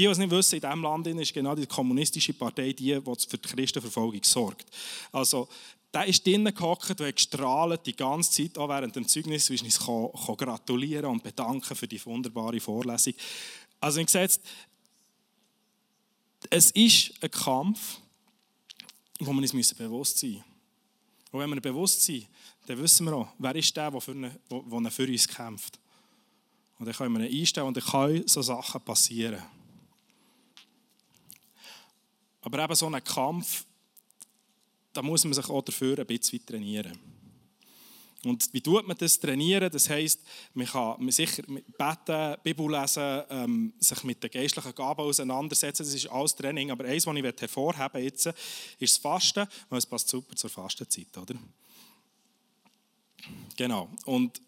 die, 0.00 0.06
die 0.06 0.10
es 0.12 0.18
nicht 0.18 0.30
wissen, 0.30 0.54
in 0.54 0.60
diesem 0.62 0.82
Land 0.82 1.06
ist 1.06 1.34
genau 1.34 1.54
die 1.54 1.66
kommunistische 1.66 2.32
Partei 2.32 2.72
die, 2.72 2.98
die 2.98 3.26
für 3.28 3.36
die 3.36 3.48
Christenverfolgung 3.48 4.24
sorgt. 4.24 4.64
Also, 5.12 5.46
der 5.92 6.06
ist 6.06 6.24
drinnen 6.24 6.54
gehockt 6.54 7.00
und 7.00 7.14
gestrahlt 7.14 7.84
die 7.84 7.94
ganze 7.94 8.30
Zeit, 8.30 8.56
auch 8.56 8.68
während 8.68 8.96
dem 8.96 9.06
Zeugnis, 9.06 9.50
wie 9.50 9.54
ich 9.54 9.62
uns 9.62 9.78
gratulieren 9.78 11.06
und 11.06 11.22
bedanken 11.22 11.74
für 11.74 11.86
die 11.86 12.04
wunderbare 12.06 12.60
Vorlesung. 12.60 13.12
Also, 13.78 14.02
sehe 14.06 14.22
jetzt, 14.22 14.40
es 16.48 16.70
ist 16.70 17.12
ein 17.22 17.30
Kampf, 17.30 17.98
wo 19.18 19.32
wir 19.32 19.52
uns 19.52 19.74
bewusst 19.74 20.18
sein 20.18 20.30
müssen. 20.30 20.44
Und 21.32 21.40
wenn 21.40 21.50
wir 21.50 21.60
bewusst 21.60 22.02
sind, 22.02 22.26
dann 22.66 22.78
wissen 22.78 23.04
wir 23.04 23.14
auch, 23.14 23.28
wer 23.38 23.54
ist 23.54 23.76
der, 23.76 23.90
der 23.90 24.00
für, 24.00 24.12
eine, 24.12 24.40
der 24.48 24.90
für 24.90 25.06
uns 25.06 25.28
kämpft. 25.28 25.78
Und 26.78 26.86
dann 26.86 26.94
können 26.94 27.18
wir 27.18 27.28
ihn 27.28 27.40
einstellen 27.40 27.66
und 27.66 27.76
dann 27.76 27.84
können 27.84 28.26
so 28.26 28.40
Sachen 28.40 28.80
passieren. 28.80 29.42
Aber 32.42 32.62
eben 32.62 32.74
so 32.74 32.86
ein 32.86 33.04
Kampf, 33.04 33.64
da 34.92 35.02
muss 35.02 35.24
man 35.24 35.34
sich 35.34 35.48
auch 35.48 35.62
dafür 35.62 35.98
ein 35.98 36.06
bisschen 36.06 36.44
trainieren. 36.44 36.98
Und 38.24 38.52
wie 38.52 38.60
tut 38.60 38.86
man 38.86 38.96
das 38.98 39.18
trainieren? 39.18 39.70
Das 39.70 39.88
heisst, 39.88 40.20
man 40.52 40.66
kann 40.66 41.10
sicher 41.10 41.42
beten, 41.44 42.36
Bibel 42.42 42.70
lesen, 42.70 43.22
ähm, 43.30 43.72
sich 43.78 44.04
mit 44.04 44.22
den 44.22 44.30
geistlichen 44.30 44.74
Gaben 44.74 45.00
auseinandersetzen. 45.00 45.84
Das 45.84 45.94
ist 45.94 46.06
alles 46.06 46.34
Training. 46.34 46.70
Aber 46.70 46.84
eins, 46.84 47.06
was 47.06 47.16
ich 47.16 47.24
hervorheben 47.24 48.02
jetzt, 48.02 48.26
ist 48.26 48.96
das 48.96 48.98
Fasten, 48.98 49.46
weil 49.70 49.78
es 49.78 49.86
passt 49.86 50.08
super 50.08 50.36
zur 50.36 50.50
Fastenzeit, 50.50 51.16
oder? 51.16 51.34
Genau. 53.56 53.88
Und 54.04 54.40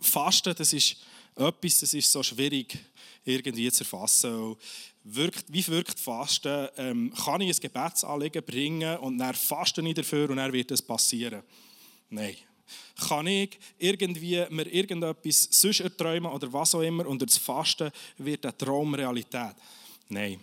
Fasten, 0.00 0.54
das 0.56 0.72
ist 0.72 0.96
etwas, 1.36 1.80
das 1.80 1.94
ist 1.94 2.10
so 2.10 2.22
schwierig 2.22 2.78
irgendwie 3.24 3.70
zu 3.70 3.84
erfassen. 3.84 4.56
Wirkt, 5.04 5.44
wie 5.48 5.66
wirkt 5.66 5.98
Fasten? 5.98 6.68
Ähm, 6.76 7.12
kann 7.24 7.40
ich 7.40 7.56
ein 7.56 7.60
Gebetsanliegen 7.60 8.44
bringen 8.44 8.98
und 8.98 9.18
dann 9.18 9.34
faste 9.34 9.82
ich 9.82 9.94
dafür 9.94 10.30
und 10.30 10.36
dann 10.36 10.52
wird 10.52 10.70
es 10.70 10.82
passieren? 10.82 11.42
Nein. 12.10 12.36
Kann 13.08 13.26
ich 13.26 13.58
irgendwie 13.78 14.44
mir 14.50 14.66
irgendetwas 14.66 15.48
sonst 15.50 15.80
erträumen 15.80 16.30
oder 16.30 16.52
was 16.52 16.74
auch 16.74 16.82
immer 16.82 17.06
und 17.06 17.20
durch 17.20 17.32
das 17.32 17.38
Fasten 17.38 17.90
wird 18.18 18.44
der 18.44 18.56
Traum 18.56 18.94
Realität? 18.94 19.56
Nein. 20.08 20.40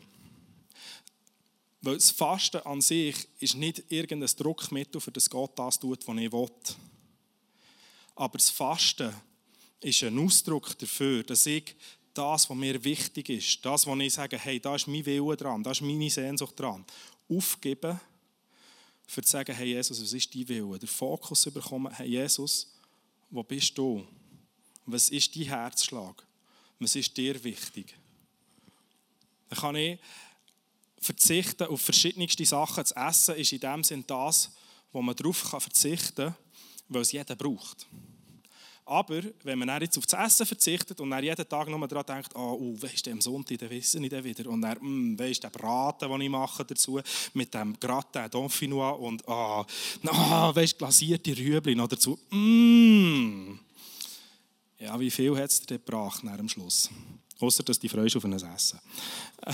Weil 1.82 1.95
das 1.95 2.12
Fasten 2.12 2.62
an 2.63 2.82
sich 2.82 3.15
ist 3.39 3.56
nicht 3.56 3.84
irgendein 3.88 4.36
Druckmittel, 4.36 4.99
für 4.99 5.12
das 5.12 5.30
Gott 5.30 5.58
das 5.58 5.80
tut, 5.80 6.06
was 6.06 6.17
ich 6.17 6.32
will. 6.32 6.49
Aber 8.15 8.38
das 8.38 8.49
Fasten 8.49 9.13
ist 9.82 10.04
ein 10.04 10.20
Ausdruck 10.20 10.78
dafür, 10.78 11.24
dass 11.24 11.46
ich 11.46 11.76
das, 12.13 12.50
was 12.50 12.58
mir 12.58 12.84
wichtig 12.84 13.30
ist, 13.30 13.65
das, 13.65 13.86
was 13.88 14.00
ich 14.00 14.13
sage, 14.13 14.38
hey, 14.38 14.60
da 14.60 14.76
ist 14.76 14.88
mein 14.88 15.06
Wille 15.06 15.38
dran, 15.38 15.63
da 15.63 15.72
ist 15.72 15.82
meine 15.82 16.10
Sehnsucht 16.10 16.60
dran, 16.60 16.86
aufgeben, 17.30 18.00
für 19.08 19.24
zu 19.24 19.32
sagen, 19.32 19.56
hey 19.56 19.70
Jesus, 19.70 20.02
was 20.02 20.13
ist 20.13 20.36
dein 20.36 20.48
Wille? 20.48 20.78
Der 20.78 20.88
Fokus 20.88 21.46
bekommen, 21.46 21.92
hey 21.94 22.08
Jesus, 22.08 22.72
wo 23.30 23.42
bist 23.42 23.78
du? 23.78 24.06
Was 24.86 25.10
ist 25.10 25.36
dein 25.36 25.44
Herzschlag? 25.44 26.26
Was 26.80 26.96
ist 26.96 27.15
dir 27.15 27.44
wichtig? 27.44 27.96
Dann 29.50 29.60
kann 29.60 29.76
ich 29.76 30.00
verzichten 31.00 31.68
auf 31.68 31.82
verschiedenste 31.82 32.46
Sachen. 32.46 32.84
Das 32.84 32.92
Essen 32.92 33.36
ist 33.36 33.52
in 33.52 33.60
dem 33.60 33.84
Sinn 33.84 34.04
das, 34.06 34.52
wo 34.92 35.02
man 35.02 35.15
darauf 35.15 35.38
verzichten 35.38 36.15
kann, 36.15 36.36
weil 36.88 37.02
es 37.02 37.12
jeder 37.12 37.36
braucht. 37.36 37.88
Aber 38.89 39.21
wenn 39.43 39.60
man 39.60 39.82
jetzt 39.82 39.99
auf 39.99 40.08
das 40.08 40.19
Essen 40.19 40.47
verzichtet 40.47 40.99
und 40.99 41.12
dann 41.12 41.23
jeden 41.23 41.47
Tag 41.47 41.69
nur 41.69 41.88
daran 41.88 42.06
denkt, 42.08 42.36
oh, 42.36 42.58
uh, 42.60 42.82
weißt 42.82 43.06
du, 43.06 43.12
am 43.12 43.21
Sonntag, 43.21 43.60
dann 43.60 43.69
wissen 43.69 44.04
ich 44.04 44.10
dann 44.10 44.23
wieder. 44.23 44.49
Und 44.49 44.62
dann, 44.62 44.80
mm, 44.82 45.19
weißt 45.19 45.43
du, 45.43 45.47
der 45.47 45.60
Braten, 45.60 46.10
den 46.10 46.21
ich 46.21 46.30
mache 46.30 46.65
dazu, 46.65 46.99
mit 47.36 47.54
dem 47.54 47.80
Gratin 47.80 48.32
Dauphinois 48.32 48.93
und, 48.93 49.21
oh, 49.28 49.63
oh, 50.04 50.56
weißt 50.56 50.73
du, 50.73 50.78
glasierte 50.78 51.38
Rüebli 51.38 51.75
noch 51.75 51.88
dazu. 51.88 52.17
Mm. 52.32 53.60
Ja, 54.80 54.99
wie 54.99 55.12
viel 55.12 55.38
hat 55.38 55.52
es 55.52 55.62
dir 55.62 55.78
gebracht 55.78 56.23
am 56.25 56.49
Schluss? 56.49 56.89
Außer, 57.39 57.62
dass 57.62 57.78
die 57.78 57.89
freust 57.89 58.15
auf 58.15 58.25
ein 58.25 58.34
Essen. 58.34 58.80
Ähm. 59.45 59.54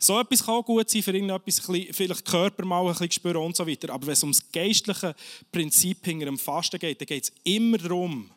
So 0.00 0.18
etwas 0.20 0.46
kann 0.46 0.62
gut 0.62 0.88
sein, 0.88 1.02
für 1.02 1.10
irgendetwas 1.10 1.60
vielleicht 1.90 2.24
Körper 2.24 2.64
mal 2.64 2.86
ein 2.86 2.92
bisschen 2.92 3.10
spüren 3.10 3.38
und 3.38 3.56
so 3.56 3.66
weiter. 3.66 3.92
Aber 3.92 4.06
wenn 4.06 4.12
es 4.12 4.22
um 4.22 4.30
das 4.30 4.50
geistliche 4.50 5.14
Prinzip 5.50 6.04
hinter 6.04 6.26
dem 6.26 6.38
Fasten 6.38 6.78
geht, 6.78 7.00
dann 7.00 7.06
geht 7.06 7.24
es 7.24 7.32
immer 7.42 7.78
darum, 7.78 8.30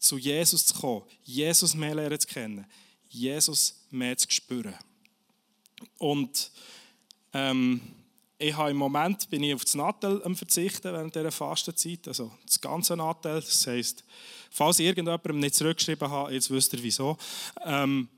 zu 0.00 0.18
Jesus 0.18 0.66
zu 0.66 0.74
kommen, 0.74 1.02
Jesus 1.22 1.74
mehr 1.74 1.94
lernen 1.94 2.18
zu 2.18 2.26
kennen, 2.26 2.66
Jesus 3.08 3.86
mehr 3.90 4.16
zu 4.16 4.28
spüren. 4.30 4.74
Und 5.98 6.50
ähm, 7.32 7.80
ich 8.38 8.56
habe 8.56 8.70
im 8.70 8.78
Moment 8.78 9.28
bin 9.28 9.42
ich 9.42 9.54
auf 9.54 9.64
das 9.64 9.74
Nattel 9.74 10.22
am 10.24 10.34
verzichten 10.34 10.92
während 10.92 11.14
dieser 11.14 11.30
Fastenzeit, 11.30 12.08
also 12.08 12.32
das 12.46 12.60
ganze 12.60 12.96
Nattel. 12.96 13.34
Das 13.34 13.66
heisst, 13.66 14.02
falls 14.50 14.78
ich 14.78 14.86
irgendjemandem 14.86 15.38
nicht 15.38 15.54
zurückgeschrieben 15.54 16.10
habe, 16.10 16.32
jetzt 16.32 16.50
wisst 16.50 16.72
ihr 16.72 16.82
wieso. 16.82 17.18
Ähm, 17.64 18.08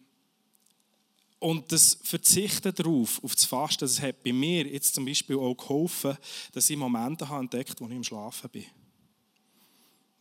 und 1.40 1.73
das 1.73 1.99
Verzichten 2.05 2.73
darauf, 2.73 3.23
auf 3.25 3.35
das 3.35 3.45
Fasten, 3.45 3.81
das 3.81 4.01
hat 4.01 4.23
bei 4.23 4.33
mir 4.33 4.64
jetzt 4.64 4.95
zum 4.95 5.05
Beispiel 5.05 5.37
auch 5.37 5.57
geholfen, 5.57 6.16
dass 6.53 6.71
ich 6.71 6.77
Momente 6.77 7.29
habe 7.29 7.40
entdeckt 7.40 7.81
wo 7.81 7.87
ich 7.87 7.92
im 7.92 8.05
Schlafen 8.05 8.49
bin. 8.49 8.66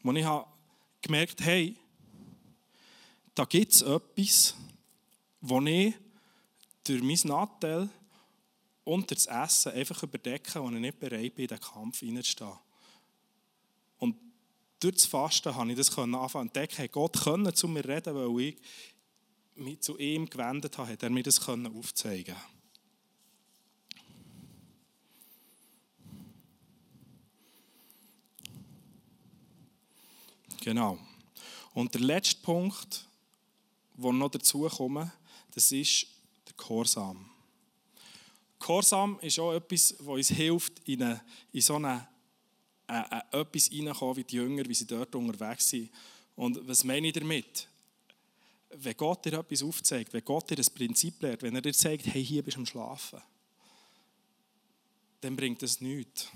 Wo 0.02 0.12
ich 0.14 0.24
habe 0.24 0.48
gemerkt 1.02 1.42
hey, 1.42 1.76
da 3.36 3.46
gibt 3.46 3.74
es 3.74 3.82
etwas, 3.82 4.56
wo 5.40 5.62
ich 5.62 5.94
durch 6.84 7.02
mein 7.02 7.20
Nattel 7.24 7.90
und 8.84 9.12
das 9.12 9.26
Essen 9.26 9.72
einfach 9.72 10.04
überdecke, 10.04 10.62
wo 10.62 10.70
ich 10.70 10.80
nicht 10.80 11.00
bereit 11.00 11.36
bin, 11.36 11.44
in 11.44 11.48
den 11.48 11.60
Kampf 11.60 12.00
hineinzustehen. 12.00 12.54
Und 14.00 14.16
durch 14.80 14.96
das 14.96 15.06
Fasten 15.06 15.56
habe 15.56 15.72
ich 15.72 15.78
das 15.78 15.98
anfangen 15.98 16.30
zu 16.30 16.38
entdecken. 16.40 16.90
Gott 16.92 17.20
konnte 17.22 17.54
zu 17.54 17.68
mir 17.68 17.86
reden, 17.86 18.16
weil 18.16 18.48
ich 18.48 18.58
mich 19.56 19.82
zu 19.82 19.98
ihm 19.98 20.30
gewendet 20.30 20.78
habe, 20.78 20.98
er 21.00 21.10
mir 21.10 21.24
das 21.24 21.48
aufzeigen 21.48 22.36
Genau. 30.62 30.98
Und 31.74 31.94
der 31.94 32.02
letzte 32.02 32.42
Punkt, 32.42 33.06
der 33.98 34.14
noch 34.14 34.32
dazu 34.32 34.70
kommt, 34.70 35.12
das 35.54 35.72
ist 35.74 36.08
der 36.48 36.54
Gehorsam. 36.56 37.30
Gehorsam 38.60 39.20
ist 39.22 39.38
auch 39.40 39.54
etwas, 39.54 39.96
was 40.00 40.08
uns 40.08 40.30
hilft, 40.30 40.88
in, 40.88 41.04
eine, 41.04 41.22
in 41.52 41.62
so 41.62 41.76
eine, 41.76 42.08
äh, 42.88 43.02
äh, 43.02 43.42
etwas 43.42 43.70
reinzukommen, 43.70 44.16
wie 44.16 44.24
die 44.24 44.36
Jünger, 44.38 44.64
wie 44.66 44.74
sie 44.74 44.88
dort 44.88 45.14
unterwegs 45.16 45.68
sind. 45.68 45.90
Und 46.36 46.66
was 46.66 46.86
meine 46.86 47.08
ich 47.08 47.14
damit? 47.14 47.68
wenn 48.74 48.96
Gott 48.96 49.26
dir 49.26 49.34
etwas 49.34 49.64
aufzeigt, 49.64 50.14
wenn 50.14 50.24
Gott 50.24 50.50
dir 50.50 50.56
das 50.56 50.70
Prinzip 50.70 51.22
lehrt, 51.22 51.44
wenn 51.44 51.56
er 51.56 51.62
dir 51.62 51.74
sagt, 51.74 52.06
hey, 52.06 52.24
hier 52.24 52.44
bist 52.44 52.56
du 52.56 52.62
am 52.62 52.66
Schlafen, 52.66 53.22
dann 55.22 55.36
bringt 55.36 55.62
das 55.62 55.82
nichts. 55.82 56.30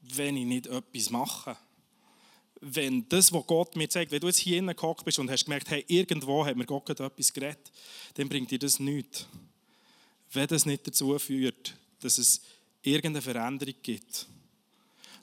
Wenn 0.00 0.36
ich 0.36 0.46
nicht 0.46 0.66
etwas 0.66 1.10
mache. 1.10 1.56
Wenn 2.64 3.08
das, 3.08 3.32
was 3.32 3.46
Gott 3.46 3.74
mir 3.74 3.88
zeigt, 3.88 4.12
wenn 4.12 4.20
du 4.20 4.28
jetzt 4.28 4.38
hier 4.38 4.56
hineingehockt 4.56 5.04
bist 5.04 5.18
und 5.18 5.28
hast 5.28 5.44
gemerkt, 5.44 5.68
hey, 5.70 5.84
irgendwo 5.88 6.46
hat 6.46 6.56
mir 6.56 6.64
Gott 6.64 6.88
etwas 6.88 7.32
geredet, 7.32 7.72
dann 8.14 8.28
bringt 8.28 8.50
dir 8.52 8.58
das 8.58 8.78
nichts. 8.78 9.26
Wenn 10.32 10.46
das 10.46 10.64
nicht 10.64 10.86
dazu 10.86 11.18
führt, 11.18 11.74
dass 12.00 12.18
es 12.18 12.40
irgendeine 12.82 13.20
Veränderung 13.20 13.74
gibt, 13.82 14.28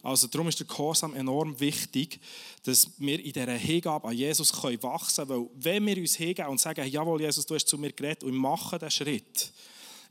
also 0.02 0.28
darum 0.28 0.48
ist 0.48 0.60
der 0.60 0.68
Gehorsam 0.68 1.14
enorm 1.14 1.60
wichtig, 1.60 2.20
dass 2.64 2.92
wir 2.98 3.20
in 3.20 3.34
dieser 3.34 3.52
Hingabe 3.54 4.08
an 4.08 4.16
Jesus 4.16 4.54
wachsen 4.54 5.28
können. 5.28 5.30
Weil 5.30 5.50
wenn 5.56 5.86
wir 5.86 5.98
uns 5.98 6.16
hingeben 6.16 6.50
und 6.50 6.60
sagen, 6.60 6.88
jawohl 6.88 7.22
Jesus, 7.22 7.46
du 7.46 7.56
hast 7.56 7.68
zu 7.68 7.78
mir 7.78 7.92
geredet 7.92 8.24
und 8.24 8.34
ich 8.34 8.40
mache 8.40 8.80
diesen 8.80 8.92
Schritt, 8.92 9.52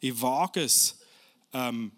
ich 0.00 0.20
wage 0.20 0.62
es, 0.62 0.98
ähm, 1.52 1.92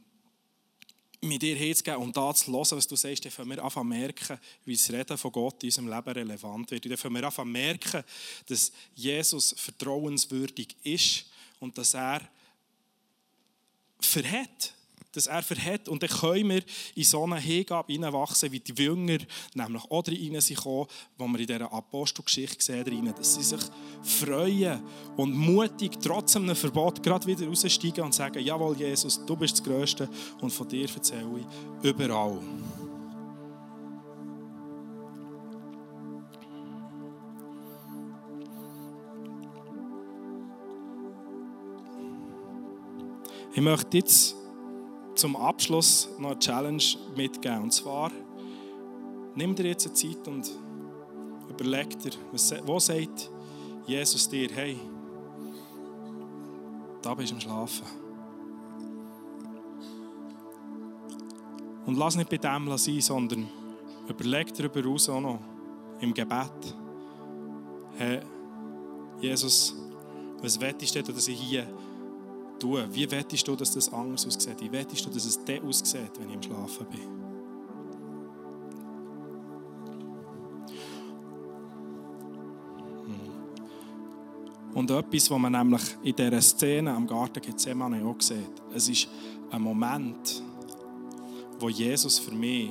mit 1.22 1.42
dir 1.42 1.54
hinzugeben 1.54 2.00
und 2.00 2.16
da 2.16 2.35
zu 2.35 2.50
hören, 2.50 2.66
was 2.70 2.87
du 2.87 2.96
sagst, 2.96 3.24
dann 3.24 3.33
können 3.33 3.50
wir 3.50 3.62
anfangen 3.62 3.90
merken, 3.90 4.38
wie 4.64 4.74
das 4.74 4.90
Reden 4.90 5.18
von 5.18 5.33
Gott 5.33 5.62
in 5.62 5.68
unserem 5.68 5.88
Leben 5.88 6.11
relevant 6.11 6.70
wird. 6.70 6.87
Dann 6.87 6.96
können 6.96 7.14
wir 7.16 7.24
anfangen 7.24 7.52
merken, 7.52 8.02
dass 8.46 8.72
Jesus 8.94 9.54
vertrauenswürdig 9.56 10.76
ist 10.83 11.26
und 11.59 11.76
dass 11.76 11.94
er 11.94 12.22
verhält 14.00 14.74
dass 15.12 15.27
er 15.27 15.42
verhält. 15.42 15.88
Und 15.88 16.03
dann 16.03 16.11
können 16.11 16.49
wir 16.49 16.62
in 16.94 17.05
so 17.05 17.25
eine 17.25 17.38
Hingabe 17.38 17.92
hineinwachsen, 17.92 18.53
wie 18.53 18.61
die 18.61 18.73
Jünger 18.83 19.18
nämlich 19.55 19.85
auch 19.85 20.07
rein 20.07 20.40
sind 20.40 20.64
wo 20.64 20.87
wir 21.29 21.40
in 21.40 21.46
dieser 21.46 21.73
Apostelgeschichte 21.73 22.62
sehen, 22.62 23.14
dass 23.16 23.35
sie 23.35 23.42
sich 23.42 23.61
freuen 24.03 24.83
und 25.16 25.35
mutig 25.35 26.01
trotz 26.01 26.37
einem 26.37 26.57
Verbot 26.57 27.03
gerade 27.03 27.27
wieder 27.27 27.46
raussteigen 27.46 28.05
und 28.05 28.14
sagen, 28.14 28.44
jawohl 28.44 28.77
Jesus, 28.77 29.25
du 29.25 29.37
bist 29.37 29.59
das 29.59 29.64
Größte 29.64 30.09
und 30.40 30.51
von 30.51 30.68
dir 30.68 30.88
erzähle 30.88 31.40
ich 31.40 31.90
überall. 31.90 32.40
Ich 43.53 43.61
möchte 43.61 43.99
jetzt 43.99 44.39
zum 45.14 45.37
Abschluss 45.37 46.09
noch 46.18 46.31
eine 46.31 46.38
Challenge 46.38 46.83
mitgeben. 47.16 47.62
Und 47.62 47.73
zwar, 47.73 48.11
nimm 49.35 49.55
dir 49.55 49.66
jetzt 49.66 49.87
eine 49.87 49.94
Zeit 49.94 50.27
und 50.29 50.51
überleg 51.49 51.99
dir, 51.99 52.12
wo 52.64 52.79
sagt 52.79 53.31
Jesus 53.87 54.29
dir, 54.29 54.49
hey, 54.53 54.79
da 57.03 57.14
bist 57.14 57.31
du 57.31 57.35
am 57.35 57.40
Schlafen. 57.40 57.87
Und 61.87 61.96
lass 61.96 62.16
nicht 62.16 62.31
bei 62.31 62.37
dem 62.37 62.77
sein, 62.77 63.01
sondern 63.01 63.49
überleg 64.09 64.55
darüber 64.55 64.88
aus 64.90 65.09
auch 65.09 65.20
noch 65.20 65.40
im 66.01 66.14
Gebet. 66.14 66.75
Hey, 67.96 68.20
Jesus, 69.20 69.75
was 70.40 70.61
wettest 70.61 70.94
du, 70.94 71.03
dass 71.03 71.29
ich 71.29 71.40
hier 71.40 71.66
tun? 72.61 72.85
Wie 72.92 73.11
wettest 73.11 73.49
du, 73.49 73.57
dass 73.57 73.73
das 73.73 73.92
anders 73.92 74.27
aussieht? 74.27 74.61
Wie 74.61 74.70
wettest 74.70 75.05
du, 75.05 75.11
dass 75.11 75.25
es 75.25 75.44
der 75.44 75.62
aussieht, 75.64 76.12
wenn 76.18 76.29
ich 76.29 76.35
im 76.37 76.42
Schlafen 76.42 76.87
bin? 76.87 77.01
Hm. 83.07 84.75
Und 84.75 84.90
etwas, 84.90 85.31
was 85.31 85.38
man 85.38 85.53
nämlich 85.53 85.83
in 86.03 86.14
dieser 86.14 86.40
Szene 86.40 86.94
am 86.94 87.07
Garten 87.07 87.40
Gethsemane 87.40 88.05
auch 88.05 88.20
sieht, 88.20 88.62
es 88.75 88.88
ist 88.88 89.09
ein 89.51 89.62
Moment, 89.62 90.42
wo 91.59 91.68
Jesus 91.68 92.18
für 92.18 92.35
mich, 92.35 92.70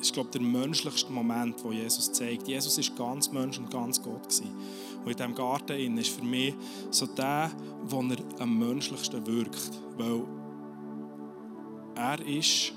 ist 0.00 0.12
glaube 0.12 0.30
der 0.30 0.42
menschlichste 0.42 1.12
Moment, 1.12 1.62
wo 1.64 1.72
Jesus 1.72 2.12
zeigt. 2.12 2.46
Jesus 2.48 2.76
ist 2.78 2.96
ganz 2.96 3.30
Mensch 3.30 3.58
und 3.58 3.70
ganz 3.70 4.02
Gott 4.02 4.24
gewesen. 4.24 4.50
Und 5.06 5.12
in 5.12 5.16
diesem 5.18 5.34
Garten 5.36 5.98
ist 5.98 6.08
für 6.08 6.24
mich 6.24 6.52
so 6.90 7.06
der, 7.06 7.48
wo 7.84 8.02
er 8.02 8.16
am 8.40 8.58
menschlichsten 8.58 9.24
wirkt. 9.24 9.70
Weil 9.96 10.24
er 11.94 12.26
ist 12.26 12.72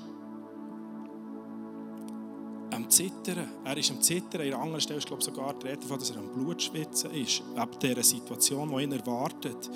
am 2.70 2.88
Zittern. 2.88 3.48
Er 3.64 3.76
ist 3.76 3.90
am 3.90 4.00
Zittern. 4.00 4.42
In 4.42 4.54
anderen 4.54 4.80
Stelle 4.80 5.00
ist 5.00 5.08
glaube 5.08 5.20
ich, 5.20 5.26
sogar 5.26 5.54
die 5.54 5.66
Rede 5.66 5.80
davon, 5.80 5.98
dass 5.98 6.10
er 6.10 6.18
am 6.18 6.32
Blutschwitzen 6.32 7.10
ist. 7.10 7.42
Ab 7.56 7.80
dieser 7.80 8.04
Situation, 8.04 8.76
die 8.76 8.84
ihn 8.84 8.92
erwartet. 8.92 9.68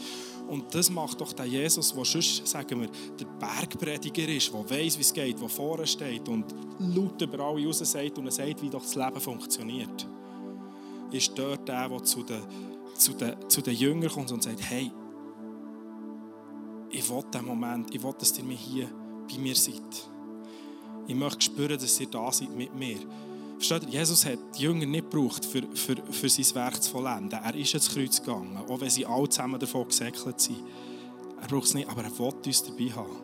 Und 0.46 0.72
das 0.72 0.88
macht 0.90 1.20
doch 1.20 1.32
der 1.32 1.46
Jesus, 1.46 1.92
der 1.92 2.04
sonst, 2.04 2.46
sagen 2.46 2.82
wir, 2.82 2.88
der 3.18 3.24
Bergprediger 3.24 4.28
ist, 4.28 4.52
der 4.52 4.70
weiß, 4.70 4.96
wie 4.96 5.02
es 5.02 5.12
geht, 5.12 5.40
der 5.40 5.48
vorne 5.48 5.88
steht 5.88 6.28
und 6.28 6.54
laut 6.78 7.20
über 7.20 7.46
alle 7.46 7.66
raus 7.66 7.80
sagt 7.80 8.16
und 8.16 8.26
er 8.26 8.30
sagt, 8.30 8.62
wie 8.62 8.70
doch 8.70 8.82
das 8.82 8.94
Leben 8.94 9.20
funktioniert. 9.20 10.06
Ist 11.14 11.38
dort 11.38 11.68
der, 11.68 11.88
der 11.88 12.03
zu 12.03 12.24
den, 12.24 12.42
zu 12.96 13.12
den, 13.12 13.48
zu 13.48 13.62
den 13.62 13.77
Jüngern 13.77 14.11
kommt 14.11 14.33
und 14.33 14.42
sagt, 14.42 14.61
hey, 14.68 14.90
ich 16.90 17.09
will 17.09 17.22
diesen 17.33 17.46
Moment, 17.46 17.94
ich 17.94 18.03
will, 18.03 18.12
dass 18.18 18.37
ihr 18.37 18.42
mir 18.42 18.57
hier 18.57 18.88
bei 19.31 19.38
mir 19.38 19.55
seid. 19.55 20.11
Ich 21.07 21.14
möchte 21.14 21.42
spüren, 21.42 21.79
dass 21.79 22.00
ihr 22.00 22.09
da 22.09 22.33
seid 22.33 22.50
mit 22.57 22.74
mir. 22.74 22.98
Versteht 23.59 23.85
ihr? 23.85 24.00
Jesus 24.00 24.27
hat 24.27 24.40
die 24.59 24.62
Jünger 24.62 24.87
nicht 24.87 25.09
gebraucht, 25.09 25.44
für, 25.44 25.62
für, 25.74 25.94
für 26.11 26.29
sein 26.29 26.55
Werk 26.57 26.83
zu 26.83 26.90
vollenden. 26.90 27.38
Er 27.38 27.55
ist 27.55 27.74
ins 27.74 27.94
Kreuz 27.94 28.20
gegangen, 28.20 28.57
auch 28.57 28.81
wenn 28.81 28.90
sie 28.90 29.07
alle 29.07 29.29
zusammen 29.29 29.61
davon 29.61 29.87
gesäckelt 29.87 30.40
sind. 30.40 30.64
Er 31.40 31.46
braucht 31.46 31.66
es 31.66 31.74
nicht, 31.74 31.88
aber 31.88 32.03
er 32.03 32.18
will 32.18 32.35
uns 32.44 32.64
dabei 32.64 32.90
haben. 32.90 33.16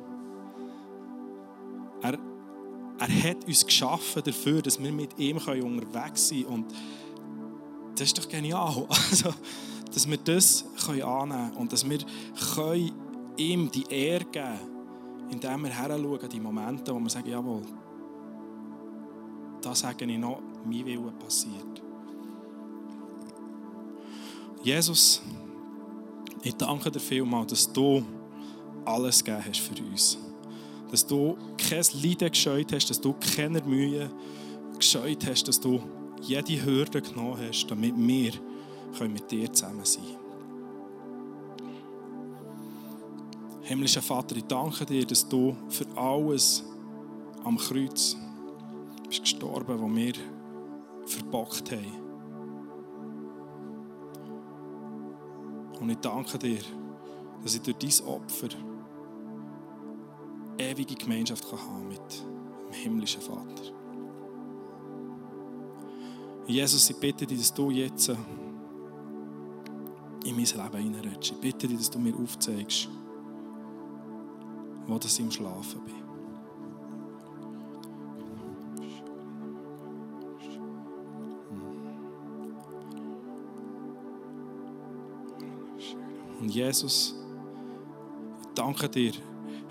Er, 2.02 2.18
er 3.00 3.30
hat 3.30 3.44
uns 3.48 3.66
geschaffen 3.66 4.22
dafür, 4.24 4.62
dass 4.62 4.80
wir 4.80 4.92
mit 4.92 5.18
ihm 5.18 5.38
unterwegs 5.38 6.28
sein 6.28 6.44
können. 6.44 6.54
Und 6.54 6.74
das 8.00 8.08
ist 8.08 8.18
doch 8.18 8.28
genial. 8.28 8.86
Also, 9.10 9.34
dass 9.92 10.08
wir 10.08 10.16
das 10.18 10.64
annehmen 10.86 11.02
können 11.02 11.56
und 11.56 11.72
dass 11.72 11.88
wir 11.88 11.98
ihm 13.36 13.70
die 13.70 13.84
Ehre 13.90 14.24
geben 14.24 14.32
können 14.32 14.70
indem 15.30 15.62
wir 15.62 15.70
heranschauen, 15.70 16.28
die 16.28 16.40
Momente, 16.40 16.92
wo 16.92 16.98
wir 16.98 17.08
sagen, 17.08 17.30
jawohl, 17.30 17.62
da 19.62 19.74
sage 19.74 20.04
ich 20.04 20.18
noch, 20.18 20.40
mein 20.64 20.84
Wille 20.84 21.12
passiert. 21.12 21.82
Jesus, 24.62 25.22
ich 26.42 26.54
danke 26.56 26.90
dir 26.90 26.98
vielmals, 26.98 27.50
dass 27.50 27.72
du 27.72 28.02
alles 28.84 29.22
gegeben 29.22 29.44
hast 29.46 29.60
für 29.60 29.82
uns. 29.84 30.18
Dass 30.90 31.06
du 31.06 31.36
kein 31.56 31.84
Leiden 32.02 32.30
gescheut 32.30 32.72
hast, 32.72 32.90
dass 32.90 33.00
du 33.00 33.14
keine 33.36 33.62
Mühe 33.62 34.10
gescheut 34.76 35.24
hast, 35.26 35.46
dass 35.46 35.60
du 35.60 35.80
jede 36.22 36.64
Hürde 36.64 37.02
genommen 37.02 37.38
hast, 37.40 37.66
damit 37.66 37.94
wir 37.96 38.32
mit 39.08 39.30
dir 39.30 39.52
zusammen 39.52 39.84
sein 39.84 40.02
können. 40.04 40.20
Himmlischer 43.62 44.02
Vater, 44.02 44.36
ich 44.36 44.44
danke 44.44 44.84
dir, 44.84 45.06
dass 45.06 45.28
du 45.28 45.56
für 45.68 45.86
alles 45.96 46.64
am 47.44 47.56
Kreuz 47.56 48.16
bist 49.06 49.22
gestorben, 49.22 49.80
was 49.80 49.96
wir 49.96 50.12
verbockt 51.06 51.70
haben. 51.70 52.00
Und 55.80 55.90
ich 55.90 55.98
danke 55.98 56.38
dir, 56.38 56.58
dass 57.42 57.54
ich 57.54 57.62
durch 57.62 57.76
dein 57.76 58.06
Opfer 58.06 58.48
ewige 60.58 60.94
Gemeinschaft 60.94 61.50
haben 61.50 61.58
kann 61.58 61.88
mit 61.88 62.24
dem 62.66 62.72
himmlischen 62.72 63.22
Vater. 63.22 63.79
Jesus, 66.50 66.90
ich 66.90 66.96
bitte 66.96 67.26
dich, 67.26 67.38
dass 67.38 67.54
du 67.54 67.70
jetzt 67.70 68.08
in 68.08 68.16
mein 70.24 70.44
Leben 70.44 70.76
hineinredest. 70.76 71.32
Ich 71.32 71.40
bitte 71.40 71.68
dich, 71.68 71.78
dass 71.78 71.90
du 71.90 71.98
mir 71.98 72.14
aufzeigst, 72.16 72.88
wo 74.86 74.96
ich 74.96 75.20
im 75.20 75.30
Schlafen 75.30 75.80
bin. 75.84 75.94
Und 86.40 86.48
Jesus, 86.48 87.14
ich 88.40 88.48
danke 88.54 88.88
dir, 88.88 89.12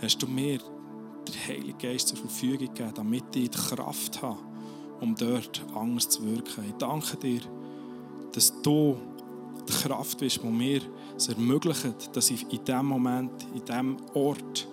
hast 0.01 0.21
du 0.21 0.27
mir 0.27 0.59
den 0.59 1.47
Heiligen 1.47 1.77
Geist 1.77 2.07
zur 2.07 2.19
Verfügung 2.19 2.59
gegeben, 2.59 2.93
damit 2.95 3.35
ich 3.35 3.49
die 3.49 3.57
Kraft 3.57 4.21
habe, 4.21 4.48
um 5.01 5.15
dort 5.15 5.61
anders 5.75 6.09
zu 6.09 6.23
wirken. 6.25 6.65
Ich 6.67 6.75
danke 6.77 7.17
dir, 7.17 7.41
dass 8.33 8.61
du 8.61 8.97
die 9.67 9.73
Kraft 9.73 10.17
bist, 10.19 10.41
die 10.43 10.47
mir 10.47 10.81
es 11.15 11.27
ermöglicht, 11.27 12.15
dass 12.15 12.29
ich 12.29 12.43
in 12.51 12.63
diesem 12.63 12.85
Moment, 12.85 13.31
in 13.53 13.63
diesem 13.63 13.97
Ort, 14.13 14.67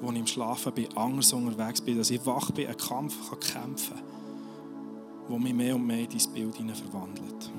wo 0.00 0.10
ich 0.10 0.18
im 0.18 0.26
Schlafen 0.26 0.72
bin, 0.72 0.96
anders 0.96 1.32
unterwegs 1.32 1.80
bin, 1.80 1.98
dass 1.98 2.10
ich 2.10 2.24
wach 2.26 2.50
bin, 2.50 2.66
einen 2.66 2.76
Kampf 2.76 3.16
kann 3.30 3.40
kämpfen 3.40 3.96
kann, 3.96 5.28
der 5.28 5.38
mich 5.38 5.54
mehr 5.54 5.74
und 5.76 5.86
mehr 5.86 6.00
in 6.00 6.08
dein 6.08 6.32
Bild 6.32 6.76
verwandelt. 6.76 7.51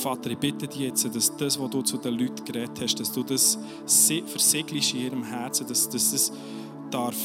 Vater, 0.00 0.30
ich 0.30 0.38
bitte 0.38 0.66
dich 0.66 0.80
jetzt, 0.80 1.14
dass 1.14 1.36
das, 1.36 1.60
was 1.60 1.70
du 1.70 1.82
zu 1.82 1.98
den 1.98 2.18
Leuten 2.18 2.44
geredet 2.44 2.80
hast, 2.80 2.98
dass 2.98 3.12
du 3.12 3.22
das 3.22 3.58
versiegelst 3.84 4.94
in 4.94 5.00
ihrem 5.00 5.24
Herzen, 5.24 5.66
dass, 5.66 5.88
dass 5.88 6.10
das 6.10 6.32
darf 6.90 7.16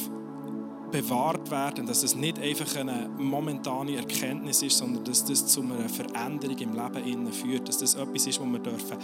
bewahrt 0.91 1.49
werden, 1.51 1.85
dass 1.85 2.03
es 2.03 2.15
nicht 2.15 2.37
einfach 2.39 2.75
eine 2.75 3.09
momentane 3.17 3.95
Erkenntnis 3.95 4.61
ist, 4.61 4.77
sondern 4.77 5.03
dass 5.03 5.25
das 5.25 5.47
zu 5.47 5.61
einer 5.61 5.89
Veränderung 5.89 6.57
im 6.57 6.73
Leben 6.73 7.31
führt, 7.31 7.67
dass 7.67 7.77
das 7.79 7.95
etwas 7.95 8.27
ist, 8.27 8.39
was 8.39 8.47
wir 8.47 8.59
dürfen 8.59 8.97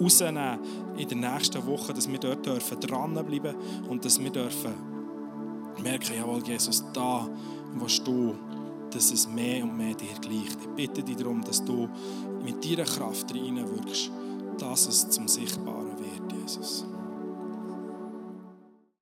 rausnehmen 0.00 0.58
in 0.96 1.08
der 1.08 1.32
nächsten 1.32 1.66
Woche, 1.66 1.92
dass 1.92 2.10
wir 2.10 2.18
dort 2.18 2.46
dürfen 2.46 2.80
dranbleiben 2.80 3.54
und 3.88 4.04
dass 4.04 4.18
wir 4.18 4.30
dürfen 4.30 4.72
merken, 5.82 6.16
jawohl, 6.16 6.42
Jesus, 6.46 6.84
da 6.92 7.28
was 7.74 8.02
du 8.02 8.34
dass 8.90 9.12
es 9.12 9.28
mehr 9.28 9.62
und 9.64 9.76
mehr 9.76 9.94
dir 9.94 10.14
gleicht. 10.20 10.58
Ich 10.60 10.68
bitte 10.74 11.02
dich 11.02 11.16
darum, 11.16 11.42
dass 11.44 11.64
du 11.64 11.88
mit 12.44 12.64
deiner 12.64 12.84
Kraft 12.84 13.32
reinwirkst, 13.34 14.10
dass 14.58 14.86
es 14.86 15.08
zum 15.10 15.28
Sichtbaren 15.28 15.98
wird, 15.98 16.32
Jesus. 16.32 16.86